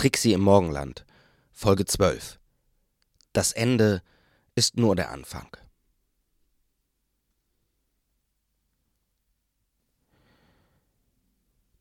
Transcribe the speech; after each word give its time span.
Trixie 0.00 0.32
im 0.32 0.40
Morgenland, 0.40 1.04
Folge 1.52 1.84
12. 1.84 2.40
Das 3.34 3.52
Ende 3.52 4.00
ist 4.54 4.78
nur 4.78 4.96
der 4.96 5.10
Anfang. 5.10 5.54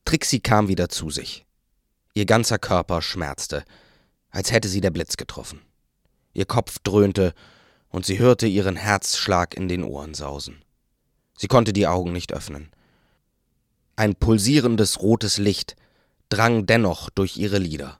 Trixie 0.04 0.42
kam 0.42 0.68
wieder 0.68 0.90
zu 0.90 1.10
sich. 1.10 1.46
Ihr 2.14 2.26
ganzer 2.26 2.60
Körper 2.60 3.02
schmerzte, 3.02 3.64
als 4.32 4.52
hätte 4.52 4.68
sie 4.68 4.82
der 4.82 4.92
Blitz 4.92 5.16
getroffen. 5.16 5.62
Ihr 6.34 6.46
Kopf 6.46 6.80
dröhnte 6.80 7.34
und 7.88 8.06
sie 8.06 8.20
hörte 8.20 8.48
ihren 8.48 8.76
Herzschlag 8.76 9.56
in 9.56 9.70
den 9.70 9.82
Ohren 9.82 10.14
sausen. 10.14 10.66
Sie 11.38 11.48
konnte 11.48 11.72
die 11.72 11.88
Augen 11.88 12.12
nicht 12.12 12.34
öffnen. 12.34 12.70
Ein 13.96 14.16
pulsierendes 14.16 15.02
rotes 15.02 15.38
Licht 15.38 15.78
drang 16.28 16.66
dennoch 16.66 17.10
durch 17.10 17.38
ihre 17.38 17.60
Lider. 17.60 17.99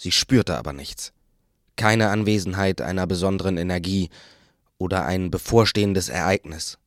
Sie 0.00 0.12
spürte 0.12 0.56
aber 0.56 0.72
nichts. 0.72 1.12
Keine 1.74 2.10
Anwesenheit 2.10 2.80
einer 2.80 3.08
besonderen 3.08 3.56
Energie 3.56 4.10
oder 4.78 5.04
ein 5.04 5.32
bevorstehendes 5.32 6.08
Ereignis. 6.08 6.78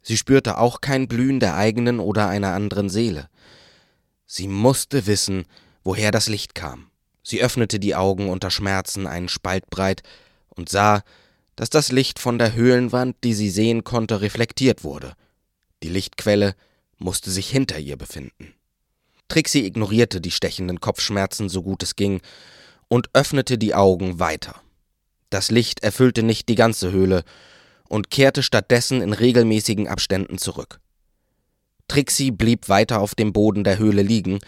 Sie 0.00 0.16
spürte 0.16 0.56
auch 0.56 0.80
kein 0.80 1.06
Blühen 1.06 1.40
der 1.40 1.56
eigenen 1.56 2.00
oder 2.00 2.26
einer 2.26 2.54
anderen 2.54 2.88
Seele. 2.88 3.28
Sie 4.24 4.48
musste 4.48 5.06
wissen, 5.06 5.44
woher 5.82 6.10
das 6.10 6.26
Licht 6.26 6.54
kam. 6.54 6.90
Sie 7.22 7.42
öffnete 7.42 7.78
die 7.78 7.94
Augen 7.94 8.30
unter 8.30 8.50
Schmerzen 8.50 9.06
einen 9.06 9.28
Spalt 9.28 9.68
breit 9.68 10.02
und 10.48 10.70
sah, 10.70 11.02
dass 11.56 11.68
das 11.68 11.92
Licht 11.92 12.18
von 12.18 12.38
der 12.38 12.54
Höhlenwand, 12.54 13.16
die 13.24 13.34
sie 13.34 13.50
sehen 13.50 13.84
konnte, 13.84 14.22
reflektiert 14.22 14.84
wurde. 14.84 15.12
Die 15.82 15.90
Lichtquelle 15.90 16.54
musste 16.96 17.30
sich 17.30 17.50
hinter 17.50 17.78
ihr 17.78 17.98
befinden. 17.98 18.54
Trixie 19.28 19.64
ignorierte 19.64 20.20
die 20.20 20.30
stechenden 20.30 20.80
Kopfschmerzen 20.80 21.48
so 21.48 21.62
gut 21.62 21.82
es 21.82 21.96
ging 21.96 22.20
und 22.88 23.08
öffnete 23.12 23.58
die 23.58 23.74
Augen 23.74 24.18
weiter. 24.18 24.60
Das 25.30 25.50
Licht 25.50 25.82
erfüllte 25.82 26.22
nicht 26.22 26.48
die 26.48 26.54
ganze 26.54 26.92
Höhle 26.92 27.24
und 27.88 28.10
kehrte 28.10 28.42
stattdessen 28.42 29.00
in 29.00 29.12
regelmäßigen 29.12 29.88
Abständen 29.88 30.38
zurück. 30.38 30.80
Trixie 31.88 32.30
blieb 32.30 32.68
weiter 32.68 33.00
auf 33.00 33.14
dem 33.14 33.32
Boden 33.32 33.64
der 33.64 33.78
Höhle 33.78 34.02
liegen, 34.02 34.38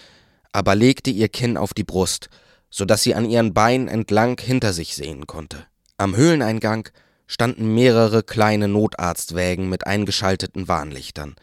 aber 0.52 0.74
legte 0.74 1.10
ihr 1.10 1.28
Kinn 1.28 1.56
auf 1.56 1.74
die 1.74 1.84
Brust, 1.84 2.28
so 2.70 2.84
dass 2.84 3.02
sie 3.02 3.14
an 3.14 3.28
ihren 3.28 3.52
Beinen 3.52 3.88
entlang 3.88 4.40
hinter 4.40 4.72
sich 4.72 4.94
sehen 4.94 5.26
konnte. 5.26 5.66
Am 5.98 6.16
Höhleneingang 6.16 6.88
standen 7.26 7.74
mehrere 7.74 8.22
kleine 8.22 8.68
Notarztwägen 8.68 9.68
mit 9.68 9.86
eingeschalteten 9.86 10.68
Warnlichtern. 10.68 11.36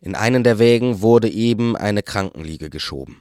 In 0.00 0.14
einen 0.14 0.44
der 0.44 0.58
Wägen 0.58 1.02
wurde 1.02 1.28
eben 1.28 1.76
eine 1.76 2.02
Krankenliege 2.02 2.70
geschoben. 2.70 3.20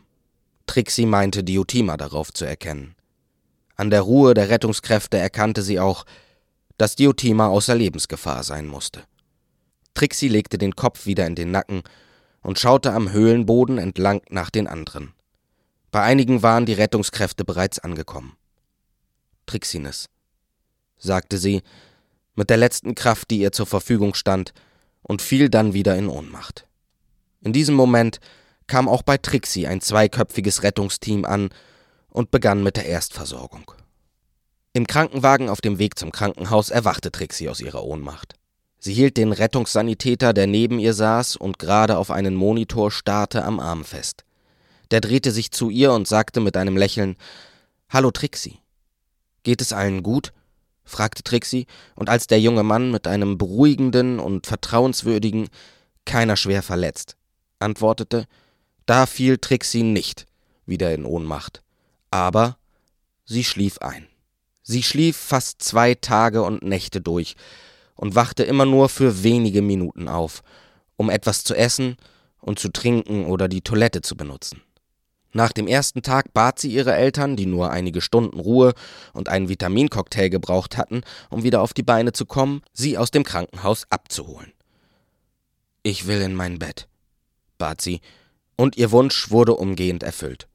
Trixie 0.66 1.06
meinte 1.06 1.44
Diotima 1.44 1.98
darauf 1.98 2.32
zu 2.32 2.46
erkennen. 2.46 2.96
An 3.76 3.90
der 3.90 4.02
Ruhe 4.02 4.34
der 4.34 4.50
Rettungskräfte 4.50 5.18
erkannte 5.18 5.62
sie 5.62 5.80
auch, 5.80 6.06
dass 6.78 6.96
Diotima 6.96 7.48
außer 7.48 7.76
Lebensgefahr 7.76 8.44
sein 8.44 8.66
musste. 8.66 9.04
Trixie 9.94 10.30
legte 10.30 10.58
den 10.58 10.76
Kopf 10.76 11.06
wieder 11.06 11.28
in 11.28 11.36
den 11.36 11.52
Nacken 11.52 11.84
und 12.42 12.60
schaute 12.60 12.94
am 12.94 13.12
Höhlenboden 13.12 13.78
entlang 13.78 14.22
nach 14.30 14.50
den 14.50 14.68
anderen. 14.68 15.14
Bei 15.92 16.02
einigen 16.02 16.44
waren 16.44 16.66
die 16.66 16.74
Rettungskräfte 16.74 17.44
bereits 17.44 17.80
angekommen. 17.80 18.38
Trixines 19.46 20.08
sagte 20.98 21.38
sie, 21.38 21.62
mit 22.36 22.50
der 22.50 22.58
letzten 22.58 22.96
Kraft, 22.96 23.32
die 23.32 23.40
ihr 23.40 23.52
zur 23.52 23.66
Verfügung 23.66 24.14
stand, 24.14 24.54
und 25.02 25.22
fiel 25.22 25.50
dann 25.50 25.74
wieder 25.74 25.98
in 25.98 26.08
Ohnmacht. 26.08 26.69
In 27.42 27.54
diesem 27.54 27.76
Moment 27.76 28.20
kam 28.68 28.90
auch 28.90 29.02
bei 29.02 29.18
Trixie 29.18 29.68
ein 29.68 29.82
zweiköpfiges 29.82 30.64
Rettungsteam 30.64 31.26
an 31.26 31.50
und 32.10 32.32
begann 32.32 32.64
mit 32.64 32.76
der 32.76 32.86
Erstversorgung. 32.86 33.72
Im 34.74 34.88
Krankenwagen 34.88 35.50
auf 35.50 35.62
dem 35.62 35.80
Weg 35.80 35.98
zum 35.98 36.12
Krankenhaus 36.12 36.70
erwachte 36.70 37.12
Trixie 37.12 37.50
aus 37.50 37.62
ihrer 37.62 37.84
Ohnmacht. 37.84 38.36
Sie 38.78 38.94
hielt 38.94 39.18
den 39.18 39.32
Rettungssanitäter, 39.32 40.34
der 40.34 40.48
neben 40.48 40.80
ihr 40.80 40.94
saß 40.94 41.36
und 41.36 41.60
gerade 41.60 41.98
auf 41.98 42.12
einen 42.12 42.36
Monitor 42.36 42.92
starrte, 42.92 43.44
am 43.44 43.60
Arm 43.60 43.84
fest. 43.84 44.24
Der 44.92 45.02
drehte 45.02 45.32
sich 45.32 45.52
zu 45.52 45.70
ihr 45.70 45.94
und 45.94 46.08
sagte 46.08 46.40
mit 46.40 46.56
einem 46.56 46.78
Lächeln 46.78 47.16
Hallo 47.90 48.12
Trixie. 48.12 48.60
Geht 49.44 49.62
es 49.62 49.74
allen 49.74 50.04
gut? 50.04 50.34
fragte 50.84 51.24
Trixie, 51.24 51.68
und 51.96 52.10
als 52.10 52.28
der 52.28 52.40
junge 52.40 52.64
Mann 52.64 52.90
mit 52.92 53.06
einem 53.06 53.38
beruhigenden 53.38 54.20
und 54.20 54.48
vertrauenswürdigen 54.48 55.50
Keiner 56.06 56.36
schwer 56.36 56.64
verletzt 56.64 57.19
antwortete, 57.60 58.26
da 58.86 59.06
fiel 59.06 59.38
Trixie 59.38 59.84
nicht 59.84 60.26
wieder 60.66 60.94
in 60.94 61.06
Ohnmacht. 61.06 61.62
Aber 62.12 62.58
sie 63.26 63.44
schlief 63.44 63.80
ein. 63.80 64.08
Sie 64.64 64.84
schlief 64.84 65.18
fast 65.18 65.62
zwei 65.62 65.96
Tage 65.96 66.44
und 66.44 66.64
Nächte 66.64 67.02
durch 67.02 67.36
und 67.96 68.16
wachte 68.16 68.44
immer 68.44 68.66
nur 68.66 68.90
für 68.90 69.24
wenige 69.24 69.62
Minuten 69.62 70.08
auf, 70.08 70.42
um 70.96 71.10
etwas 71.10 71.44
zu 71.44 71.56
essen 71.56 71.98
und 72.40 72.60
zu 72.60 72.70
trinken 72.70 73.26
oder 73.26 73.48
die 73.48 73.62
Toilette 73.62 74.02
zu 74.02 74.16
benutzen. 74.16 74.62
Nach 75.32 75.52
dem 75.52 75.68
ersten 75.68 76.02
Tag 76.02 76.34
bat 76.34 76.60
sie 76.60 76.74
ihre 76.74 76.96
Eltern, 76.96 77.36
die 77.36 77.46
nur 77.46 77.70
einige 77.70 78.02
Stunden 78.02 78.40
Ruhe 78.40 78.74
und 79.14 79.30
einen 79.30 79.50
Vitamincocktail 79.50 80.30
gebraucht 80.30 80.76
hatten, 80.78 81.02
um 81.30 81.44
wieder 81.44 81.62
auf 81.62 81.74
die 81.74 81.84
Beine 81.84 82.14
zu 82.14 82.26
kommen, 82.26 82.62
sie 82.74 82.98
aus 82.98 83.12
dem 83.12 83.24
Krankenhaus 83.24 83.86
abzuholen. 83.92 84.54
Ich 85.84 86.08
will 86.08 86.22
in 86.22 86.34
mein 86.34 86.60
Bett, 86.60 86.89
bat 87.60 87.82
sie, 87.82 88.02
und 88.56 88.76
ihr 88.76 88.90
Wunsch 88.90 89.30
wurde 89.30 89.56
umgehend 89.56 90.02
erfüllt. 90.02 90.48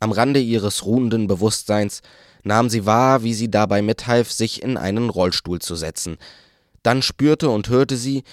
Am 0.00 0.10
Rande 0.10 0.40
ihres 0.40 0.84
ruhenden 0.84 1.28
Bewusstseins 1.28 2.02
nahm 2.42 2.68
sie 2.68 2.84
wahr, 2.84 3.22
wie 3.22 3.34
sie 3.34 3.50
dabei 3.50 3.82
mithalf, 3.82 4.32
sich 4.32 4.62
in 4.62 4.76
einen 4.76 5.10
Rollstuhl 5.10 5.60
zu 5.60 5.76
setzen. 5.76 6.18
Dann 6.82 7.02
spürte 7.02 7.50
und 7.50 7.68
hörte 7.68 7.96
sie, 7.96 8.24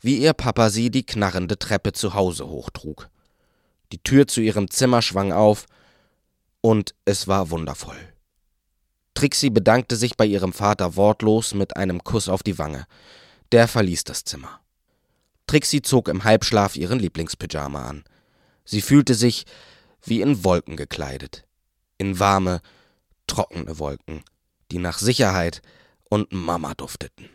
wie 0.00 0.18
ihr 0.18 0.32
Papa 0.32 0.70
sie 0.70 0.90
die 0.90 1.04
knarrende 1.04 1.58
Treppe 1.58 1.92
zu 1.92 2.14
Hause 2.14 2.48
hochtrug. 2.48 3.08
Die 3.92 4.02
Tür 4.02 4.26
zu 4.26 4.40
ihrem 4.40 4.70
Zimmer 4.70 5.02
schwang 5.02 5.32
auf, 5.32 5.66
und 6.60 6.94
es 7.04 7.28
war 7.28 7.50
wundervoll. 7.50 7.98
Trixie 9.14 9.50
bedankte 9.50 9.96
sich 9.96 10.16
bei 10.16 10.26
ihrem 10.26 10.52
Vater 10.52 10.96
wortlos 10.96 11.54
mit 11.54 11.76
einem 11.76 12.02
Kuss 12.02 12.28
auf 12.28 12.42
die 12.42 12.58
Wange. 12.58 12.86
Der 13.52 13.68
verließ 13.68 14.04
das 14.04 14.24
Zimmer. 14.24 14.60
Trixie 15.46 15.82
zog 15.82 16.08
im 16.08 16.24
Halbschlaf 16.24 16.76
ihren 16.76 16.98
Lieblingspyjama 16.98 17.84
an. 17.84 18.04
Sie 18.64 18.80
fühlte 18.80 19.14
sich 19.14 19.44
wie 20.02 20.20
in 20.20 20.44
Wolken 20.44 20.76
gekleidet. 20.76 21.44
In 21.98 22.18
warme, 22.18 22.60
trockene 23.26 23.78
Wolken, 23.78 24.22
die 24.70 24.78
nach 24.78 24.98
Sicherheit 24.98 25.62
und 26.08 26.32
Mama 26.32 26.74
dufteten. 26.74 27.28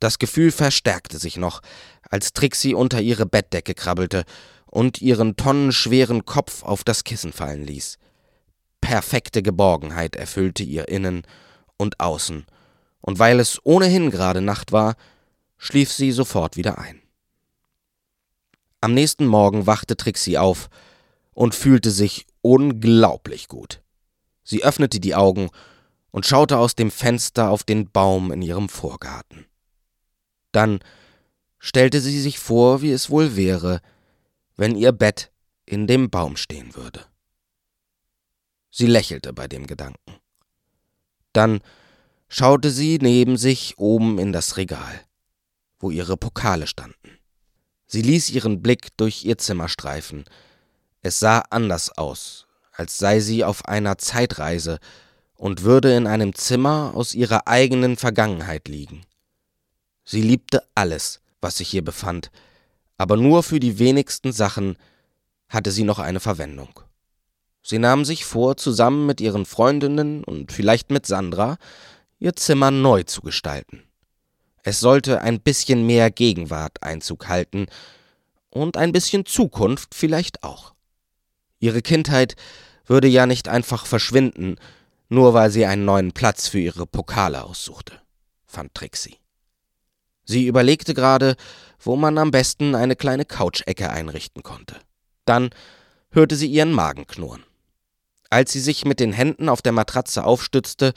Das 0.00 0.18
Gefühl 0.18 0.50
verstärkte 0.50 1.18
sich 1.18 1.36
noch, 1.36 1.62
als 2.10 2.32
Trixie 2.32 2.74
unter 2.74 3.00
ihre 3.00 3.26
Bettdecke 3.26 3.74
krabbelte 3.74 4.24
und 4.66 5.00
ihren 5.00 5.36
tonnenschweren 5.36 6.24
Kopf 6.24 6.62
auf 6.62 6.84
das 6.84 7.04
Kissen 7.04 7.32
fallen 7.32 7.64
ließ. 7.64 7.98
Perfekte 8.80 9.42
Geborgenheit 9.42 10.16
erfüllte 10.16 10.62
ihr 10.62 10.88
Innen 10.88 11.22
und 11.78 12.00
Außen, 12.00 12.44
und 13.00 13.18
weil 13.18 13.40
es 13.40 13.60
ohnehin 13.64 14.10
gerade 14.10 14.40
Nacht 14.40 14.72
war, 14.72 14.96
schlief 15.56 15.92
sie 15.92 16.12
sofort 16.12 16.56
wieder 16.56 16.78
ein. 16.78 17.03
Am 18.84 18.92
nächsten 18.92 19.24
Morgen 19.24 19.66
wachte 19.66 19.96
Trixie 19.96 20.36
auf 20.36 20.68
und 21.32 21.54
fühlte 21.54 21.90
sich 21.90 22.26
unglaublich 22.42 23.48
gut. 23.48 23.82
Sie 24.42 24.62
öffnete 24.62 25.00
die 25.00 25.14
Augen 25.14 25.48
und 26.10 26.26
schaute 26.26 26.58
aus 26.58 26.74
dem 26.74 26.90
Fenster 26.90 27.48
auf 27.48 27.64
den 27.64 27.90
Baum 27.90 28.30
in 28.30 28.42
ihrem 28.42 28.68
Vorgarten. 28.68 29.46
Dann 30.52 30.80
stellte 31.58 32.02
sie 32.02 32.20
sich 32.20 32.38
vor, 32.38 32.82
wie 32.82 32.92
es 32.92 33.08
wohl 33.08 33.36
wäre, 33.36 33.80
wenn 34.54 34.76
ihr 34.76 34.92
Bett 34.92 35.32
in 35.64 35.86
dem 35.86 36.10
Baum 36.10 36.36
stehen 36.36 36.76
würde. 36.76 37.06
Sie 38.70 38.86
lächelte 38.86 39.32
bei 39.32 39.48
dem 39.48 39.66
Gedanken. 39.66 40.18
Dann 41.32 41.62
schaute 42.28 42.68
sie 42.68 42.98
neben 43.00 43.38
sich 43.38 43.78
oben 43.78 44.18
in 44.18 44.34
das 44.34 44.58
Regal, 44.58 45.00
wo 45.78 45.90
ihre 45.90 46.18
Pokale 46.18 46.66
standen. 46.66 47.23
Sie 47.94 48.02
ließ 48.02 48.30
ihren 48.30 48.60
Blick 48.60 48.88
durch 48.96 49.24
ihr 49.24 49.38
Zimmer 49.38 49.68
streifen. 49.68 50.24
Es 51.02 51.20
sah 51.20 51.44
anders 51.50 51.96
aus, 51.96 52.48
als 52.72 52.98
sei 52.98 53.20
sie 53.20 53.44
auf 53.44 53.66
einer 53.66 53.98
Zeitreise 53.98 54.80
und 55.36 55.62
würde 55.62 55.94
in 55.94 56.08
einem 56.08 56.34
Zimmer 56.34 56.90
aus 56.96 57.14
ihrer 57.14 57.46
eigenen 57.46 57.96
Vergangenheit 57.96 58.66
liegen. 58.66 59.02
Sie 60.04 60.22
liebte 60.22 60.64
alles, 60.74 61.20
was 61.40 61.58
sich 61.58 61.68
hier 61.68 61.84
befand, 61.84 62.32
aber 62.98 63.16
nur 63.16 63.44
für 63.44 63.60
die 63.60 63.78
wenigsten 63.78 64.32
Sachen 64.32 64.76
hatte 65.48 65.70
sie 65.70 65.84
noch 65.84 66.00
eine 66.00 66.18
Verwendung. 66.18 66.80
Sie 67.62 67.78
nahm 67.78 68.04
sich 68.04 68.24
vor, 68.24 68.56
zusammen 68.56 69.06
mit 69.06 69.20
ihren 69.20 69.46
Freundinnen 69.46 70.24
und 70.24 70.50
vielleicht 70.50 70.90
mit 70.90 71.06
Sandra 71.06 71.58
ihr 72.18 72.34
Zimmer 72.34 72.72
neu 72.72 73.04
zu 73.04 73.20
gestalten. 73.20 73.84
Es 74.66 74.80
sollte 74.80 75.20
ein 75.20 75.40
bisschen 75.40 75.86
mehr 75.86 76.10
Gegenwart 76.10 76.82
Einzug 76.82 77.28
halten 77.28 77.66
und 78.48 78.78
ein 78.78 78.92
bisschen 78.92 79.26
Zukunft 79.26 79.94
vielleicht 79.94 80.42
auch. 80.42 80.72
Ihre 81.60 81.82
Kindheit 81.82 82.34
würde 82.86 83.06
ja 83.06 83.26
nicht 83.26 83.46
einfach 83.46 83.84
verschwinden, 83.84 84.56
nur 85.10 85.34
weil 85.34 85.50
sie 85.50 85.66
einen 85.66 85.84
neuen 85.84 86.12
Platz 86.12 86.48
für 86.48 86.58
ihre 86.58 86.86
Pokale 86.86 87.44
aussuchte, 87.44 88.00
fand 88.46 88.74
Trixie. 88.74 89.18
Sie 90.24 90.46
überlegte 90.46 90.94
gerade, 90.94 91.36
wo 91.78 91.96
man 91.96 92.16
am 92.16 92.30
besten 92.30 92.74
eine 92.74 92.96
kleine 92.96 93.26
Couchecke 93.26 93.90
einrichten 93.90 94.42
konnte. 94.42 94.76
Dann 95.26 95.50
hörte 96.10 96.36
sie 96.36 96.46
ihren 96.46 96.72
Magen 96.72 97.06
knurren. 97.06 97.44
Als 98.30 98.52
sie 98.52 98.60
sich 98.60 98.86
mit 98.86 98.98
den 98.98 99.12
Händen 99.12 99.50
auf 99.50 99.60
der 99.60 99.72
Matratze 99.72 100.24
aufstützte, 100.24 100.94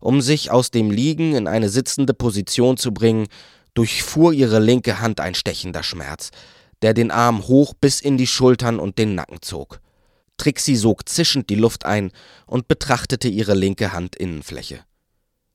um 0.00 0.20
sich 0.20 0.50
aus 0.50 0.70
dem 0.70 0.90
Liegen 0.90 1.34
in 1.34 1.46
eine 1.46 1.68
sitzende 1.68 2.14
Position 2.14 2.76
zu 2.76 2.92
bringen, 2.92 3.26
durchfuhr 3.74 4.32
ihre 4.32 4.58
linke 4.58 5.00
Hand 5.00 5.20
ein 5.20 5.34
stechender 5.34 5.82
Schmerz, 5.82 6.30
der 6.82 6.94
den 6.94 7.10
Arm 7.10 7.46
hoch 7.46 7.74
bis 7.74 8.00
in 8.00 8.16
die 8.16 8.26
Schultern 8.26 8.78
und 8.78 8.98
den 8.98 9.14
Nacken 9.14 9.42
zog. 9.42 9.80
Trixie 10.36 10.76
sog 10.76 11.08
zischend 11.08 11.48
die 11.50 11.54
Luft 11.54 11.84
ein 11.84 12.12
und 12.46 12.68
betrachtete 12.68 13.28
ihre 13.28 13.54
linke 13.54 13.92
Handinnenfläche. 13.92 14.84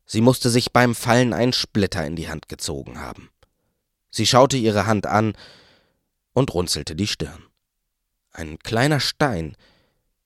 Sie 0.05 0.21
musste 0.21 0.49
sich 0.49 0.71
beim 0.71 0.95
Fallen 0.95 1.33
einen 1.33 1.53
Splitter 1.53 2.05
in 2.05 2.15
die 2.15 2.29
Hand 2.29 2.49
gezogen 2.49 2.99
haben. 2.99 3.29
Sie 4.09 4.25
schaute 4.25 4.57
ihre 4.57 4.85
Hand 4.85 5.05
an 5.05 5.33
und 6.33 6.53
runzelte 6.53 6.95
die 6.95 7.07
Stirn. 7.07 7.43
Ein 8.31 8.59
kleiner 8.59 8.99
Stein 8.99 9.55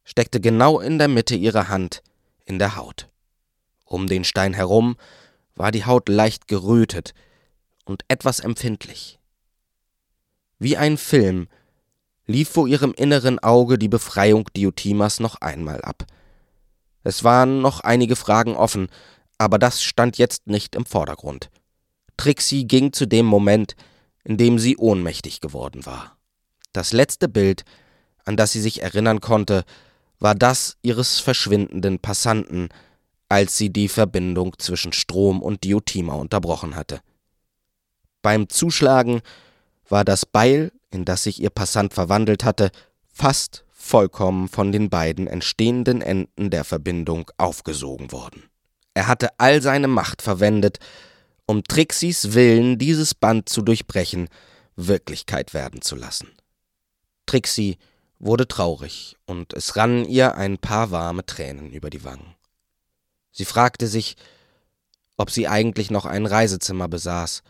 steckte 0.03 0.39
genau 0.39 0.79
in 0.79 0.97
der 0.97 1.07
Mitte 1.07 1.35
ihrer 1.35 1.67
Hand 1.67 2.01
in 2.45 2.59
der 2.59 2.75
Haut. 2.75 3.09
Um 3.85 4.07
den 4.07 4.23
Stein 4.23 4.53
herum 4.53 4.97
war 5.55 5.71
die 5.71 5.85
Haut 5.85 6.09
leicht 6.09 6.47
gerötet 6.47 7.13
und 7.85 8.03
etwas 8.07 8.39
empfindlich. 8.39 9.19
Wie 10.59 10.75
ein 10.75 10.97
Film 10.97 11.47
lief 12.25 12.49
vor 12.49 12.67
ihrem 12.67 12.93
inneren 12.93 13.39
Auge 13.39 13.77
die 13.77 13.87
Befreiung 13.87 14.49
Diotimas 14.55 15.19
noch 15.19 15.35
einmal 15.41 15.81
ab. 15.81 16.05
Es 17.03 17.23
waren 17.23 17.61
noch 17.61 17.81
einige 17.81 18.15
Fragen 18.15 18.55
offen, 18.55 18.89
aber 19.37 19.59
das 19.59 19.83
stand 19.83 20.17
jetzt 20.17 20.47
nicht 20.47 20.75
im 20.75 20.85
Vordergrund. 20.85 21.49
Trixie 22.17 22.65
ging 22.65 22.93
zu 22.93 23.05
dem 23.05 23.25
Moment, 23.25 23.75
in 24.23 24.37
dem 24.37 24.57
sie 24.57 24.77
ohnmächtig 24.77 25.39
geworden 25.39 25.85
war. 25.85 26.17
Das 26.73 26.93
letzte 26.93 27.29
Bild, 27.29 27.63
an 28.25 28.37
das 28.37 28.51
sie 28.51 28.61
sich 28.61 28.81
erinnern 28.81 29.21
konnte, 29.21 29.63
war 30.19 30.33
das 30.33 30.77
ihres 30.81 31.19
verschwindenden 31.19 31.99
Passanten, 31.99 32.69
als 33.29 33.57
sie 33.57 33.71
die 33.71 33.87
Verbindung 33.87 34.57
zwischen 34.59 34.93
Strom 34.93 35.41
und 35.41 35.63
Diotima 35.63 36.13
unterbrochen 36.13 36.75
hatte. 36.75 37.01
Beim 38.21 38.49
Zuschlagen 38.49 39.21
war 39.87 40.03
das 40.03 40.25
Beil, 40.25 40.71
in 40.91 41.05
das 41.05 41.23
sich 41.23 41.41
ihr 41.41 41.49
Passant 41.49 41.93
verwandelt 41.93 42.43
hatte, 42.43 42.71
fast 43.05 43.65
vollkommen 43.69 44.47
von 44.47 44.71
den 44.71 44.89
beiden 44.89 45.27
entstehenden 45.27 46.01
Enden 46.01 46.49
der 46.49 46.63
Verbindung 46.63 47.29
aufgesogen 47.37 48.11
worden. 48.11 48.43
Er 48.93 49.07
hatte 49.07 49.39
all 49.39 49.61
seine 49.61 49.87
Macht 49.87 50.21
verwendet, 50.21 50.79
um 51.45 51.63
Trixis 51.63 52.33
Willen, 52.33 52.77
dieses 52.77 53.13
Band 53.13 53.49
zu 53.49 53.61
durchbrechen, 53.61 54.29
Wirklichkeit 54.75 55.53
werden 55.53 55.81
zu 55.81 55.95
lassen. 55.95 56.29
Trixie 57.25 57.77
wurde 58.19 58.47
traurig, 58.47 59.17
und 59.25 59.53
es 59.53 59.75
rannen 59.75 60.05
ihr 60.05 60.35
ein 60.35 60.57
paar 60.57 60.91
warme 60.91 61.25
Tränen 61.25 61.71
über 61.71 61.89
die 61.89 62.03
Wangen. 62.03 62.34
Sie 63.35 63.43
fragte 63.43 63.87
sich, 63.87 64.15
ob 65.17 65.29
sie 65.29 65.49
eigentlich 65.49 65.91
noch 65.91 66.05
ein 66.05 66.25
Reisezimmer 66.25 66.87
besaß 66.87 67.43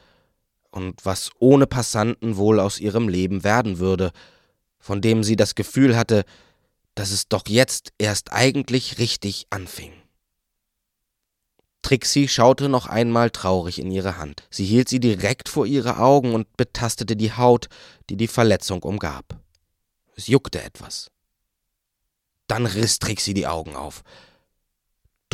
und 0.72 1.06
was 1.06 1.30
ohne 1.38 1.68
Passanten 1.68 2.38
wohl 2.38 2.60
aus 2.60 2.80
ihrem 2.80 3.08
Leben 3.08 3.44
werden 3.44 3.78
würde, 3.78 4.12
von 4.80 5.00
dem 5.00 5.24
sie 5.24 5.36
das 5.36 5.54
Gefühl 5.54 5.96
hatte, 5.96 6.26
dass 6.96 7.12
es 7.12 7.28
doch 7.28 7.44
jetzt 7.48 7.94
erst 8.00 8.34
eigentlich 8.34 8.98
richtig 8.98 9.46
anfing. 9.52 9.94
Trixie 11.84 12.28
schaute 12.28 12.68
noch 12.68 12.88
einmal 12.88 13.30
traurig 13.30 13.78
in 13.78 13.92
ihre 13.92 14.18
Hand. 14.18 14.48
Sie 14.50 14.66
hielt 14.66 14.90
sie 14.90 15.00
direkt 15.00 15.50
vor 15.50 15.68
ihre 15.68 16.00
Augen 16.00 16.34
und 16.34 16.58
betastete 16.58 17.16
die 17.16 17.34
Haut, 17.34 17.68
die 18.10 18.18
die 18.18 18.28
Verletzung 18.28 18.82
umgab. 18.82 19.40
Es 20.16 20.26
juckte 20.26 20.64
etwas. 20.64 21.12
Dann 22.48 22.66
riss 22.66 22.98
Trixie 22.98 23.36
die 23.36 23.46
Augen 23.46 23.76
auf, 23.76 24.02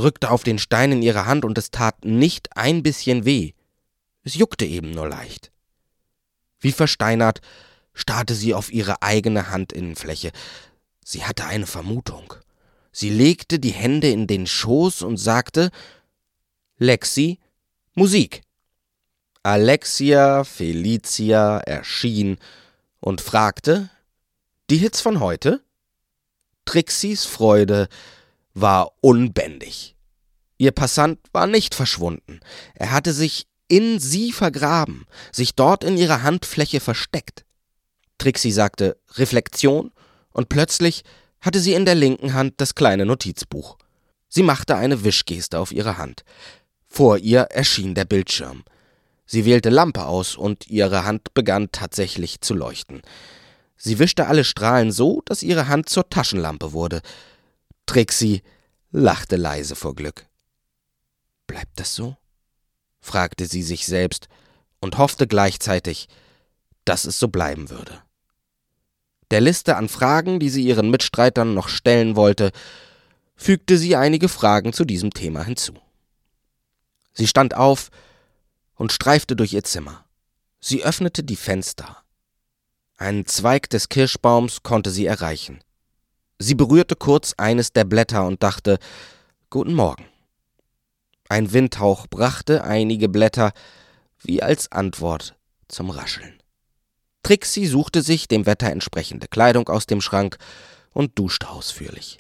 drückte 0.02 0.32
auf 0.32 0.44
den 0.44 0.58
Stein 0.58 0.92
in 0.92 1.02
ihre 1.04 1.28
Hand 1.28 1.46
und 1.46 1.58
es 1.60 1.70
tat 1.70 2.04
nicht 2.04 2.58
ein 2.58 2.82
bisschen 2.82 3.24
weh. 3.24 3.54
Es 4.24 4.34
juckte 4.34 4.66
eben 4.66 4.90
nur 4.92 5.08
leicht. 5.08 5.52
Wie 6.60 6.72
versteinert 6.72 7.42
starrte 7.94 8.34
sie 8.34 8.54
auf 8.54 8.72
ihre 8.72 9.02
eigene 9.02 9.52
Handinnenfläche. 9.52 10.32
Sie 11.04 11.24
hatte 11.26 11.46
eine 11.46 11.68
Vermutung. 11.68 12.34
Sie 12.92 13.10
legte 13.10 13.60
die 13.60 13.74
Hände 13.74 14.10
in 14.10 14.28
den 14.28 14.48
Schoß 14.48 15.04
und 15.04 15.18
sagte 15.18 15.72
Lexi 16.78 17.40
Musik. 17.94 18.42
Alexia 19.44 20.44
Felicia 20.44 21.60
erschien 21.60 22.38
und 23.00 23.22
fragte 23.22 23.90
Die 24.70 24.78
Hits 24.78 25.02
von 25.02 25.20
heute? 25.20 25.62
Trixis 26.66 27.26
Freude 27.26 27.88
war 28.54 28.92
unbändig. 29.02 29.96
Ihr 30.58 30.72
Passant 30.72 31.20
war 31.32 31.48
nicht 31.48 31.74
verschwunden. 31.74 32.40
Er 32.76 32.92
hatte 32.92 33.14
sich 33.14 33.48
in 33.68 34.00
sie 34.00 34.32
vergraben, 34.32 35.06
sich 35.32 35.56
dort 35.56 35.84
in 35.84 35.98
ihrer 35.98 36.24
Handfläche 36.24 36.80
versteckt. 36.80 37.46
Trixie 38.18 38.52
sagte 38.52 38.98
Reflexion 39.16 39.92
und 40.32 40.50
plötzlich 40.50 41.04
hatte 41.40 41.60
sie 41.60 41.74
in 41.74 41.86
der 41.86 41.96
linken 41.96 42.34
Hand 42.34 42.56
das 42.58 42.76
kleine 42.76 43.06
Notizbuch. 43.06 43.78
Sie 44.28 44.44
machte 44.44 44.76
eine 44.76 45.04
Wischgeste 45.04 45.60
auf 45.60 45.72
ihre 45.72 45.98
Hand. 45.98 46.24
Vor 46.88 47.18
ihr 47.18 47.42
erschien 47.44 47.96
der 47.96 48.06
Bildschirm. 48.06 48.64
Sie 49.26 49.46
wählte 49.46 49.70
Lampe 49.70 50.06
aus 50.06 50.36
und 50.36 50.68
ihre 50.68 51.06
Hand 51.06 51.34
begann 51.34 51.70
tatsächlich 51.72 52.42
zu 52.42 52.54
leuchten. 52.54 53.02
Sie 53.78 53.98
wischte 53.98 54.28
alle 54.28 54.44
Strahlen 54.44 54.92
so, 54.92 55.22
dass 55.26 55.42
ihre 55.42 55.68
Hand 55.68 55.90
zur 55.90 56.10
Taschenlampe 56.10 56.74
wurde. 56.74 57.02
Trixie 57.86 58.42
lachte 58.92 59.36
leise 59.36 59.76
vor 59.76 59.96
Glück. 59.96 60.26
Bleibt 61.48 61.80
das 61.80 61.96
so? 61.96 62.18
fragte 63.02 63.46
sie 63.46 63.64
sich 63.64 63.86
selbst 63.86 64.28
und 64.80 64.98
hoffte 64.98 65.28
gleichzeitig, 65.28 66.08
dass 66.86 67.06
es 67.06 67.20
so 67.20 67.28
bleiben 67.28 67.70
würde. 67.70 68.02
Der 69.32 69.42
Liste 69.42 69.78
an 69.78 69.90
Fragen, 69.90 70.40
die 70.40 70.50
sie 70.50 70.64
ihren 70.64 70.92
Mitstreitern 70.92 71.54
noch 71.54 71.70
stellen 71.70 72.16
wollte, 72.16 72.52
fügte 73.36 73.78
sie 73.78 73.96
einige 73.96 74.30
Fragen 74.30 74.74
zu 74.74 74.86
diesem 74.86 75.12
Thema 75.12 75.44
hinzu. 75.44 75.74
Sie 77.14 77.28
stand 77.28 77.56
auf 77.56 77.90
und 78.76 78.92
streifte 78.92 79.36
durch 79.36 79.54
ihr 79.54 79.64
Zimmer. 79.64 80.06
Sie 80.60 80.84
öffnete 80.84 81.24
die 81.24 81.36
Fenster. 81.36 82.04
Einen 82.98 83.26
Zweig 83.26 83.70
des 83.70 83.90
Kirschbaums 83.90 84.64
konnte 84.64 84.92
sie 84.92 85.06
erreichen. 85.06 85.62
Sie 86.42 86.56
berührte 86.56 86.96
kurz 86.96 87.36
eines 87.38 87.72
der 87.72 87.84
Blätter 87.84 88.26
und 88.26 88.42
dachte 88.42 88.80
Guten 89.52 89.76
Morgen. 89.76 90.06
Ein 91.30 91.54
Windhauch 91.54 92.08
brachte 92.08 92.64
einige 92.64 93.10
Blätter 93.10 93.54
wie 94.20 94.42
als 94.42 94.72
Antwort 94.72 95.36
zum 95.68 95.92
Rascheln. 95.92 96.42
Trixie 97.22 97.68
suchte 97.68 98.02
sich 98.02 98.28
dem 98.28 98.48
Wetter 98.48 98.72
entsprechende 98.72 99.28
Kleidung 99.28 99.70
aus 99.70 99.86
dem 99.86 100.02
Schrank 100.02 100.38
und 100.94 101.20
duschte 101.20 101.48
ausführlich. 101.48 102.18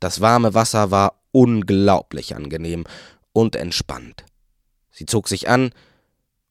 Das 0.00 0.20
warme 0.20 0.52
Wasser 0.52 0.90
war 0.90 1.22
unglaublich 1.30 2.34
angenehm 2.34 2.84
und 3.32 3.54
entspannt. 3.54 4.24
Sie 4.90 5.06
zog 5.06 5.28
sich 5.28 5.48
an 5.48 5.70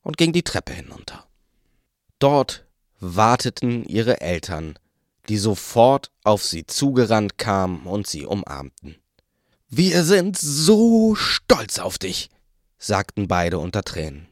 und 0.03 0.15
ging 0.15 0.31
die 0.31 0.43
Treppe 0.43 0.71
hinunter. 0.71 1.25
Dort 2.19 2.65
warteten 3.01 3.83
ihre 3.83 4.21
Eltern, 4.21 4.79
die 5.29 5.38
sofort 5.38 6.12
auf 6.24 6.43
sie 6.43 6.65
zugerannt 6.65 7.38
kamen 7.38 7.86
und 7.86 8.07
sie 8.07 8.25
umarmten. 8.25 8.95
Wir 9.69 10.03
sind 10.03 10.38
so 10.38 11.13
stolz 11.13 11.77
auf 11.77 12.00
dich, 12.00 12.29
sagten 12.79 13.27
beide 13.27 13.59
unter 13.59 13.83
Tränen. 13.83 14.27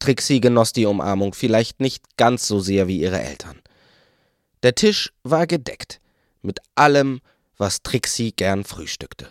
Trixie 0.00 0.40
genoss 0.40 0.72
die 0.72 0.86
Umarmung 0.86 1.32
vielleicht 1.32 1.78
nicht 1.78 2.16
ganz 2.16 2.48
so 2.48 2.58
sehr 2.58 2.88
wie 2.88 3.00
ihre 3.00 3.20
Eltern. 3.22 3.62
Der 4.64 4.74
Tisch 4.74 5.12
war 5.22 5.46
gedeckt 5.46 6.00
mit 6.40 6.58
allem, 6.74 7.20
was 7.56 7.82
Trixie 7.84 8.32
gern 8.32 8.64
frühstückte. 8.64 9.28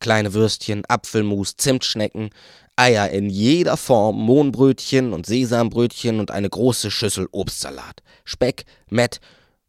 Kleine 0.00 0.32
Würstchen, 0.32 0.84
Apfelmus, 0.88 1.56
Zimtschnecken, 1.56 2.30
Eier 2.76 3.10
in 3.10 3.28
jeder 3.28 3.76
Form, 3.76 4.16
Mohnbrötchen 4.16 5.12
und 5.12 5.26
Sesambrötchen 5.26 6.20
und 6.20 6.30
eine 6.30 6.48
große 6.48 6.90
Schüssel 6.90 7.28
Obstsalat, 7.32 8.02
Speck, 8.24 8.64
Mett 8.88 9.20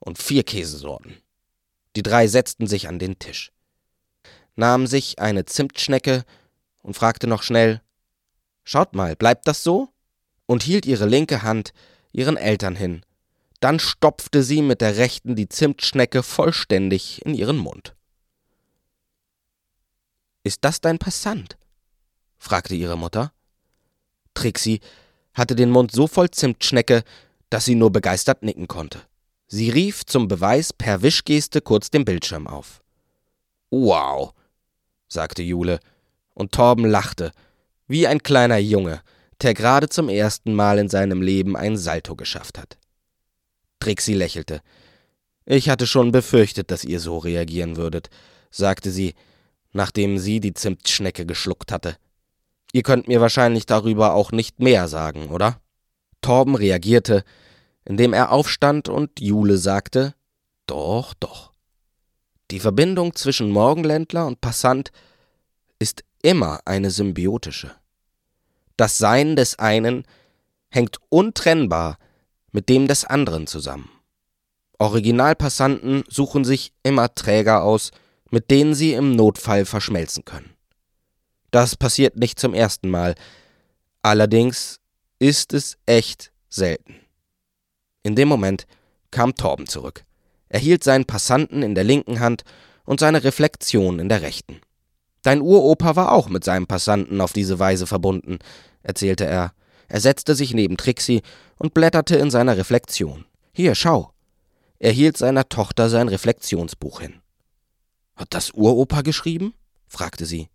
und 0.08 0.18
vier 0.18 0.44
Käsesorten. 0.44 1.22
Die 1.96 2.04
drei 2.04 2.28
setzten 2.28 2.66
sich 2.66 2.88
an 2.88 2.98
den 2.98 3.20
Tisch 3.20 3.52
nahm 4.58 4.88
sich 4.88 5.20
eine 5.20 5.46
Zimtschnecke 5.46 6.26
und 6.82 6.96
fragte 6.96 7.28
noch 7.28 7.44
schnell 7.44 7.82
Schaut 8.64 8.96
mal, 8.96 9.16
bleibt 9.16 9.48
das 9.48 9.64
so? 9.64 9.90
und 10.46 10.64
hielt 10.64 10.86
ihre 10.86 11.06
linke 11.06 11.44
Hand 11.44 11.74
ihren 12.12 12.38
Eltern 12.38 12.76
hin. 12.76 13.06
Dann 13.60 13.80
stopfte 13.80 14.44
sie 14.44 14.62
mit 14.62 14.82
der 14.82 14.98
rechten 14.98 15.36
die 15.36 15.50
Zimtschnecke 15.50 16.24
vollständig 16.24 17.26
in 17.26 17.34
ihren 17.34 17.58
Mund. 17.58 17.96
Ist 20.44 20.64
das 20.64 20.82
dein 20.82 21.00
Passant? 21.00 21.58
fragte 22.38 22.76
ihre 22.76 22.98
Mutter. 22.98 23.34
Trixie 24.34 24.80
hatte 25.34 25.56
den 25.56 25.70
Mund 25.70 25.92
so 25.92 26.08
voll 26.08 26.32
Zimtschnecke, 26.32 27.04
dass 27.50 27.66
sie 27.66 27.76
nur 27.76 27.92
begeistert 27.92 28.44
nicken 28.44 28.68
konnte. 28.68 29.02
Sie 29.48 29.70
rief 29.70 30.06
zum 30.06 30.27
Beweis 30.27 30.74
per 30.74 31.01
Wischgeste 31.01 31.62
kurz 31.62 31.89
den 31.89 32.04
Bildschirm 32.04 32.48
auf. 32.48 32.82
Wow, 33.70 34.34
sagte 35.08 35.42
Jule, 35.42 35.80
und 36.34 36.51
Torben 36.51 36.86
lachte, 36.86 37.32
wie 37.88 38.08
ein 38.08 38.22
kleiner 38.22 38.58
Junge, 38.58 39.01
der 39.42 39.54
gerade 39.54 39.88
zum 39.88 40.10
ersten 40.10 40.54
Mal 40.54 40.80
in 40.80 40.89
seinem 40.89 41.22
Leben 41.22 41.56
ein 41.56 41.77
Salto 41.77 42.16
geschafft 42.16 42.58
hat. 42.58 42.77
Trixie 43.80 44.13
lächelte. 44.13 44.62
Ich 45.46 45.70
hatte 45.70 45.88
schon 45.88 46.12
befürchtet, 46.12 46.72
dass 46.72 46.84
ihr 46.84 47.00
so 47.00 47.18
reagieren 47.18 47.77
würdet, 47.77 48.10
sagte 48.51 48.92
sie, 48.92 49.16
nachdem 49.72 50.18
sie 50.18 50.39
die 50.39 50.54
Zimtschnecke 50.54 51.25
geschluckt 51.25 51.72
hatte. 51.72 51.96
Ihr 52.74 52.84
könnt 52.84 53.08
mir 53.08 53.22
wahrscheinlich 53.22 53.66
darüber 53.66 54.13
auch 54.13 54.32
nicht 54.32 54.60
mehr 54.60 54.88
sagen, 54.88 55.30
oder? 55.30 55.62
Torben 56.22 56.56
reagierte, 56.56 57.24
indem 57.88 58.12
er 58.12 58.32
aufstand 58.34 58.89
und 58.89 59.20
Jule 59.22 59.58
sagte, 59.58 60.13
doch, 60.65 61.13
doch. 61.13 61.53
Die 62.51 62.60
Verbindung 62.60 63.15
zwischen 63.15 63.50
Morgenländler 63.50 64.27
und 64.27 64.41
Passant 64.41 64.91
ist 65.79 66.03
immer 66.22 66.60
eine 66.65 66.91
symbiotische. 66.91 67.72
Das 68.75 68.98
Sein 68.98 69.38
des 69.38 69.58
einen 69.58 70.03
hängt 70.70 70.98
untrennbar 71.08 71.98
mit 72.51 72.67
dem 72.67 72.89
des 72.89 73.06
anderen 73.06 73.48
zusammen. 73.48 73.89
Originalpassanten 74.79 76.03
suchen 76.10 76.44
sich 76.44 76.74
immer 76.84 77.15
Träger 77.15 77.63
aus, 77.63 77.91
mit 78.29 78.51
denen 78.51 78.74
sie 78.74 78.94
im 78.94 79.15
Notfall 79.15 79.65
verschmelzen 79.65 80.25
können. 80.25 80.53
Das 81.51 81.77
passiert 81.77 82.17
nicht 82.17 82.38
zum 82.38 82.53
ersten 82.53 82.89
Mal, 82.89 83.15
allerdings 84.01 84.82
ist 85.20 85.53
es 85.53 85.77
echt 85.86 86.34
selten. 86.50 87.07
In 88.08 88.16
dem 88.16 88.30
Moment 88.30 88.68
kam 89.12 89.36
Torben 89.36 89.68
zurück. 89.68 90.06
Er 90.48 90.62
hielt 90.62 90.82
seinen 90.82 91.04
Passanten 91.04 91.62
in 91.62 91.76
der 91.76 91.84
linken 91.84 92.22
Hand 92.22 92.44
und 92.86 93.02
seine 93.02 93.26
Reflexion 93.26 94.00
in 94.00 94.08
der 94.08 94.22
rechten. 94.22 94.62
Dein 95.24 95.42
Uropa 95.42 95.98
war 95.98 96.14
auch 96.14 96.30
mit 96.30 96.46
seinem 96.46 96.68
Passanten 96.68 97.20
auf 97.20 97.34
diese 97.34 97.60
Weise 97.60 97.86
verbunden, 97.86 98.40
erzählte 98.82 99.26
er. 99.26 99.52
Er 99.90 100.00
setzte 100.00 100.36
sich 100.36 100.54
neben 100.54 100.78
Trixie 100.78 101.22
und 101.58 101.74
blätterte 101.74 102.16
in 102.16 102.32
seiner 102.32 102.56
Reflexion. 102.56 103.26
Hier, 103.52 103.76
schau. 103.76 104.14
Er 104.80 104.94
hielt 104.94 105.18
seiner 105.18 105.50
Tochter 105.50 105.90
sein 105.90 106.08
Reflexionsbuch 106.08 107.02
hin. 107.02 107.20
Hat 108.16 108.34
das 108.34 108.52
Uropa 108.52 109.02
geschrieben? 109.02 109.54
fragte 109.86 110.26
sie. 110.26 110.48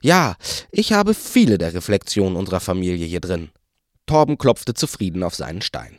Ja, 0.00 0.36
ich 0.70 0.94
habe 0.94 1.12
viele 1.12 1.58
der 1.58 1.74
Reflexionen 1.74 2.36
unserer 2.36 2.60
Familie 2.60 3.04
hier 3.04 3.20
drin. 3.20 3.50
Torben 4.06 4.38
klopfte 4.38 4.72
zufrieden 4.72 5.22
auf 5.22 5.34
seinen 5.34 5.60
Stein. 5.60 5.97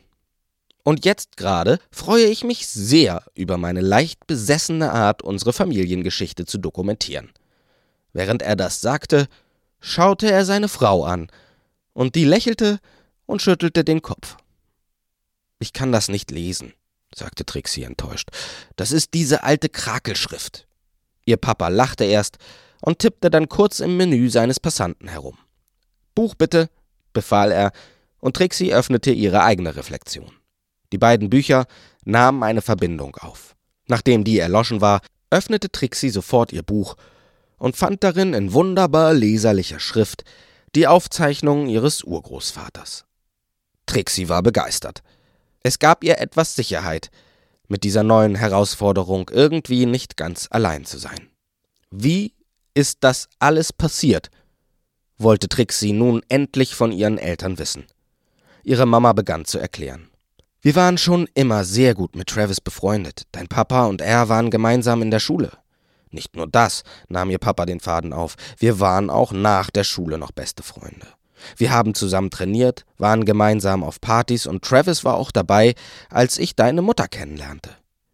Und 0.84 1.06
jetzt 1.06 1.38
gerade 1.38 1.80
freue 1.92 2.26
ich 2.26 2.44
mich 2.44 2.68
sehr 2.68 3.24
über 3.36 3.58
meine 3.58 3.82
leicht 3.82 4.26
besessene 4.28 4.92
Art, 4.92 5.22
unsere 5.22 5.54
Familiengeschichte 5.54 6.46
zu 6.46 6.58
dokumentieren. 6.58 7.32
Während 8.14 8.42
er 8.42 8.56
das 8.56 8.82
sagte, 8.82 9.28
schaute 9.80 10.32
er 10.32 10.46
seine 10.46 10.68
Frau 10.68 11.04
an, 11.04 11.30
und 11.94 12.16
die 12.16 12.24
lächelte 12.24 12.80
und 13.26 13.42
schüttelte 13.42 13.84
den 13.84 14.02
Kopf. 14.02 14.38
Ich 15.60 15.74
kann 15.74 15.92
das 15.92 16.08
nicht 16.08 16.32
lesen, 16.32 16.74
sagte 17.14 17.46
Trixie 17.46 17.84
enttäuscht. 17.84 18.30
Das 18.78 18.92
ist 18.92 19.14
diese 19.14 19.44
alte 19.44 19.68
Krakelschrift. 19.68 20.66
Ihr 21.26 21.38
Papa 21.38 21.68
lachte 21.68 22.06
erst 22.06 22.38
und 22.82 23.00
tippte 23.00 23.30
dann 23.30 23.50
kurz 23.50 23.82
im 23.82 23.98
Menü 23.98 24.30
seines 24.30 24.60
Passanten 24.60 25.10
herum. 25.10 25.38
Buch 26.16 26.36
bitte, 26.36 26.70
befahl 27.12 27.52
er, 27.52 27.72
und 28.20 28.36
Trixie 28.36 28.74
öffnete 28.74 29.12
ihre 29.12 29.44
eigene 29.44 29.76
Reflexion. 29.76 30.32
Die 30.92 30.98
beiden 30.98 31.30
Bücher 31.30 31.66
nahmen 32.06 32.44
eine 32.44 32.62
Verbindung 32.62 33.16
auf. 33.18 33.56
Nachdem 33.88 34.24
die 34.24 34.40
erloschen 34.40 34.82
war, 34.82 35.02
öffnete 35.30 35.72
Trixie 35.72 36.10
sofort 36.10 36.52
ihr 36.52 36.64
Buch 36.64 36.96
und 37.58 37.76
fand 37.76 38.04
darin 38.04 38.34
in 38.34 38.54
wunderbar 38.54 39.14
leserlicher 39.14 39.80
Schrift 39.80 40.24
die 40.76 40.88
Aufzeichnungen 40.88 41.68
ihres 41.68 42.04
Urgroßvaters. 42.04 43.06
Trixie 43.86 44.30
war 44.30 44.44
begeistert. 44.44 45.02
Es 45.62 45.80
gab 45.80 46.04
ihr 46.04 46.20
etwas 46.20 46.56
Sicherheit, 46.56 47.10
mit 47.68 47.84
dieser 47.84 48.04
neuen 48.04 48.36
Herausforderung 48.36 49.30
irgendwie 49.32 49.86
nicht 49.86 50.18
ganz 50.18 50.48
allein 50.50 50.86
zu 50.86 50.98
sein. 50.98 51.30
Wie 51.92 52.34
ist 52.74 53.00
das 53.02 53.30
alles 53.40 53.74
passiert? 53.74 54.30
wollte 55.22 55.50
Trixie 55.50 55.92
nun 55.92 56.24
endlich 56.30 56.76
von 56.76 56.94
ihren 56.94 57.18
Eltern 57.18 57.58
wissen. 57.60 57.86
Ihre 58.64 58.86
Mama 58.86 59.12
begann 59.14 59.44
zu 59.44 59.60
erklären. 59.60 60.09
Wir 60.62 60.76
waren 60.76 60.98
schon 60.98 61.28
immer 61.36 61.64
sehr 61.64 61.94
gut 61.96 62.18
mit 62.18 62.28
Travis 62.28 62.60
befreundet. 62.60 63.24
Dein 63.32 63.48
Papa 63.48 63.86
und 63.86 64.02
er 64.02 64.28
waren 64.28 64.50
gemeinsam 64.50 65.02
in 65.02 65.10
der 65.10 65.20
Schule. 65.20 65.52
Nicht 66.12 66.36
nur 66.36 66.48
das, 66.48 66.84
nahm 67.08 67.30
ihr 67.30 67.38
Papa 67.38 67.66
den 67.66 67.80
Faden 67.80 68.12
auf, 68.12 68.36
wir 68.58 68.82
waren 68.82 69.10
auch 69.10 69.32
nach 69.32 69.70
der 69.70 69.86
Schule 69.86 70.18
noch 70.18 70.32
beste 70.32 70.64
Freunde. 70.64 71.08
Wir 71.56 71.72
haben 71.72 71.94
zusammen 71.94 72.30
trainiert, 72.30 72.86
waren 72.98 73.24
gemeinsam 73.24 73.84
auf 73.84 74.02
Partys 74.02 74.48
und 74.48 74.62
Travis 74.62 75.06
war 75.06 75.16
auch 75.16 75.32
dabei, 75.32 75.76
als 76.10 76.38
ich 76.38 76.58
deine 76.58 76.82
Mutter 76.82 77.08
kennenlernte. 77.08 77.70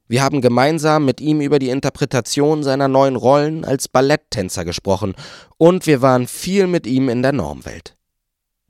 Wir 0.07 0.21
haben 0.21 0.41
gemeinsam 0.41 1.03
mit 1.03 1.19
ihm 1.21 1.41
über 1.41 1.57
die 1.57 1.69
Interpretation 1.69 2.61
seiner 2.61 2.87
neuen 2.87 3.15
Rollen 3.15 3.65
als 3.65 3.87
Balletttänzer 3.87 4.65
gesprochen 4.65 5.15
und 5.57 5.87
wir 5.87 6.03
waren 6.03 6.27
viel 6.27 6.67
mit 6.67 6.85
ihm 6.85 7.09
in 7.09 7.23
der 7.23 7.31
Normwelt. 7.31 7.95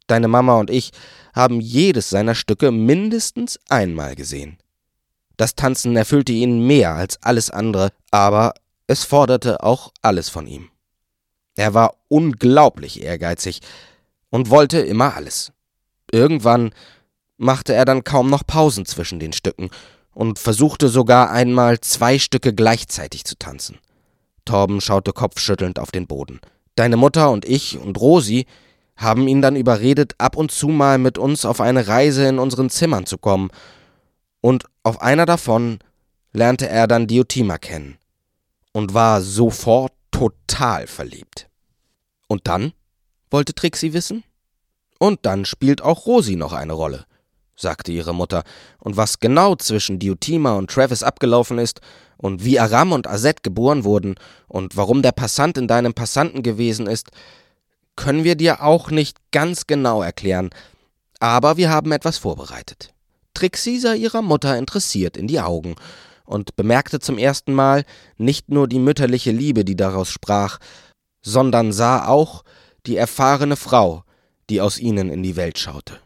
Deine 0.08 0.30
Mama 0.30 0.56
und 0.60 0.70
ich 0.70 0.92
haben 1.36 1.60
jedes 1.60 2.10
seiner 2.10 2.34
Stücke 2.34 2.72
mindestens 2.72 3.60
einmal 3.70 4.16
gesehen. 4.16 4.58
Das 5.38 5.56
Tanzen 5.56 5.98
erfüllte 5.98 6.32
ihn 6.32 6.66
mehr 6.66 6.96
als 6.96 7.22
alles 7.22 7.52
andere, 7.52 7.90
aber 8.10 8.54
es 8.88 9.04
forderte 9.04 9.62
auch 9.62 9.92
alles 10.02 10.30
von 10.30 10.48
ihm. 10.48 10.70
Er 11.56 11.74
war 11.74 11.96
unglaublich 12.08 13.02
ehrgeizig 13.04 13.60
und 14.30 14.50
wollte 14.50 14.80
immer 14.80 15.16
alles. 15.16 15.52
Irgendwann 16.12 16.72
machte 17.38 17.74
er 17.74 17.86
dann 17.86 18.04
kaum 18.04 18.30
noch 18.30 18.48
Pausen 18.48 18.86
zwischen 18.86 19.20
den 19.20 19.34
Stücken 19.34 19.70
und 20.14 20.40
versuchte 20.40 20.88
sogar 20.88 21.32
einmal 21.32 21.82
zwei 21.82 22.18
Stücke 22.18 22.54
gleichzeitig 22.54 23.26
zu 23.26 23.38
tanzen. 23.38 23.80
Torben 24.46 24.80
schaute 24.80 25.12
kopfschüttelnd 25.12 25.80
auf 25.80 25.92
den 25.92 26.08
Boden. 26.08 26.40
Deine 26.76 26.98
Mutter 26.98 27.32
und 27.32 27.46
ich 27.46 27.78
und 27.78 28.00
Rosi 28.00 28.46
haben 28.98 29.28
ihn 29.28 29.42
dann 29.42 29.56
überredet, 29.56 30.16
ab 30.18 30.38
und 30.38 30.52
zu 30.52 30.68
mal 30.68 30.98
mit 30.98 31.18
uns 31.18 31.46
auf 31.46 31.62
eine 31.62 31.88
Reise 31.88 32.28
in 32.28 32.40
unseren 32.40 32.70
Zimmern 32.70 33.06
zu 33.06 33.18
kommen, 33.18 33.50
und 34.42 34.66
auf 34.84 35.02
einer 35.02 35.26
davon 35.26 35.80
lernte 36.32 36.70
er 36.70 36.88
dann 36.88 37.08
Diotima 37.08 37.58
kennen 37.58 37.98
und 38.74 38.94
war 38.94 39.22
sofort 39.22 39.94
total 40.12 40.88
verliebt. 40.88 41.50
Und 42.28 42.48
dann? 42.48 42.74
wollte 43.32 43.54
Trixie 43.54 43.94
wissen. 43.94 44.24
Und 45.00 45.26
dann 45.26 45.46
spielt 45.46 45.82
auch 45.82 46.06
Rosi 46.06 46.36
noch 46.36 46.54
eine 46.54 46.74
Rolle, 46.74 47.06
sagte 47.56 47.92
ihre 47.92 48.14
Mutter, 48.14 48.44
und 48.80 48.96
was 48.96 49.20
genau 49.20 49.56
zwischen 49.56 50.00
Diotima 50.00 50.54
und 50.54 50.70
Travis 50.70 51.04
abgelaufen 51.04 51.58
ist, 51.58 51.82
und 52.18 52.46
wie 52.46 52.60
Aram 52.60 52.94
und 52.94 53.08
Azet 53.08 53.44
geboren 53.44 53.84
wurden, 53.84 54.16
und 54.48 54.78
warum 54.78 55.02
der 55.02 55.12
Passant 55.12 55.58
in 55.58 55.68
deinem 55.68 55.94
Passanten 55.94 56.44
gewesen 56.44 56.88
ist, 56.88 57.10
können 57.96 58.24
wir 58.24 58.36
dir 58.36 58.62
auch 58.62 58.92
nicht 58.92 59.18
ganz 59.32 59.68
genau 59.68 60.02
erklären, 60.02 60.50
aber 61.20 61.58
wir 61.58 61.70
haben 61.70 61.92
etwas 61.92 62.18
vorbereitet. 62.18 62.94
Trixie 63.34 63.80
sah 63.80 63.94
ihrer 63.94 64.22
Mutter 64.22 64.58
interessiert 64.58 65.18
in 65.18 65.28
die 65.28 65.40
Augen, 65.40 65.76
und 66.26 66.56
bemerkte 66.56 67.00
zum 67.00 67.18
ersten 67.18 67.54
Mal 67.54 67.86
nicht 68.18 68.50
nur 68.50 68.68
die 68.68 68.80
mütterliche 68.80 69.32
Liebe, 69.32 69.64
die 69.64 69.76
daraus 69.76 70.10
sprach, 70.10 70.60
sondern 71.22 71.72
sah 71.72 72.08
auch 72.08 72.44
die 72.86 72.98
erfahrene 72.98 73.56
Frau, 73.56 74.04
die 74.50 74.62
aus 74.62 74.78
ihnen 74.78 75.10
in 75.10 75.24
die 75.24 75.36
Welt 75.36 75.58
schaute. 75.58 76.00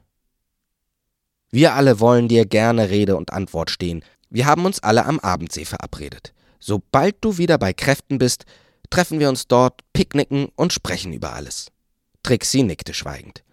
Wir 1.52 1.74
alle 1.74 2.00
wollen 2.00 2.28
dir 2.28 2.46
gerne 2.46 2.90
Rede 2.90 3.16
und 3.16 3.34
Antwort 3.34 3.72
stehen. 3.72 4.04
Wir 4.30 4.46
haben 4.46 4.66
uns 4.66 4.82
alle 4.82 5.06
am 5.06 5.20
Abendsee 5.20 5.66
verabredet. 5.66 6.34
Sobald 6.60 7.16
du 7.22 7.38
wieder 7.38 7.58
bei 7.58 7.74
Kräften 7.74 8.20
bist, 8.20 8.46
treffen 8.90 9.20
wir 9.20 9.30
uns 9.30 9.48
dort, 9.48 9.82
picknicken 9.94 10.50
und 10.56 10.74
sprechen 10.74 11.12
über 11.14 11.34
alles. 11.34 11.72
Trixie 12.30 12.62
nickte 12.62 12.94
schweigend. 12.94 13.44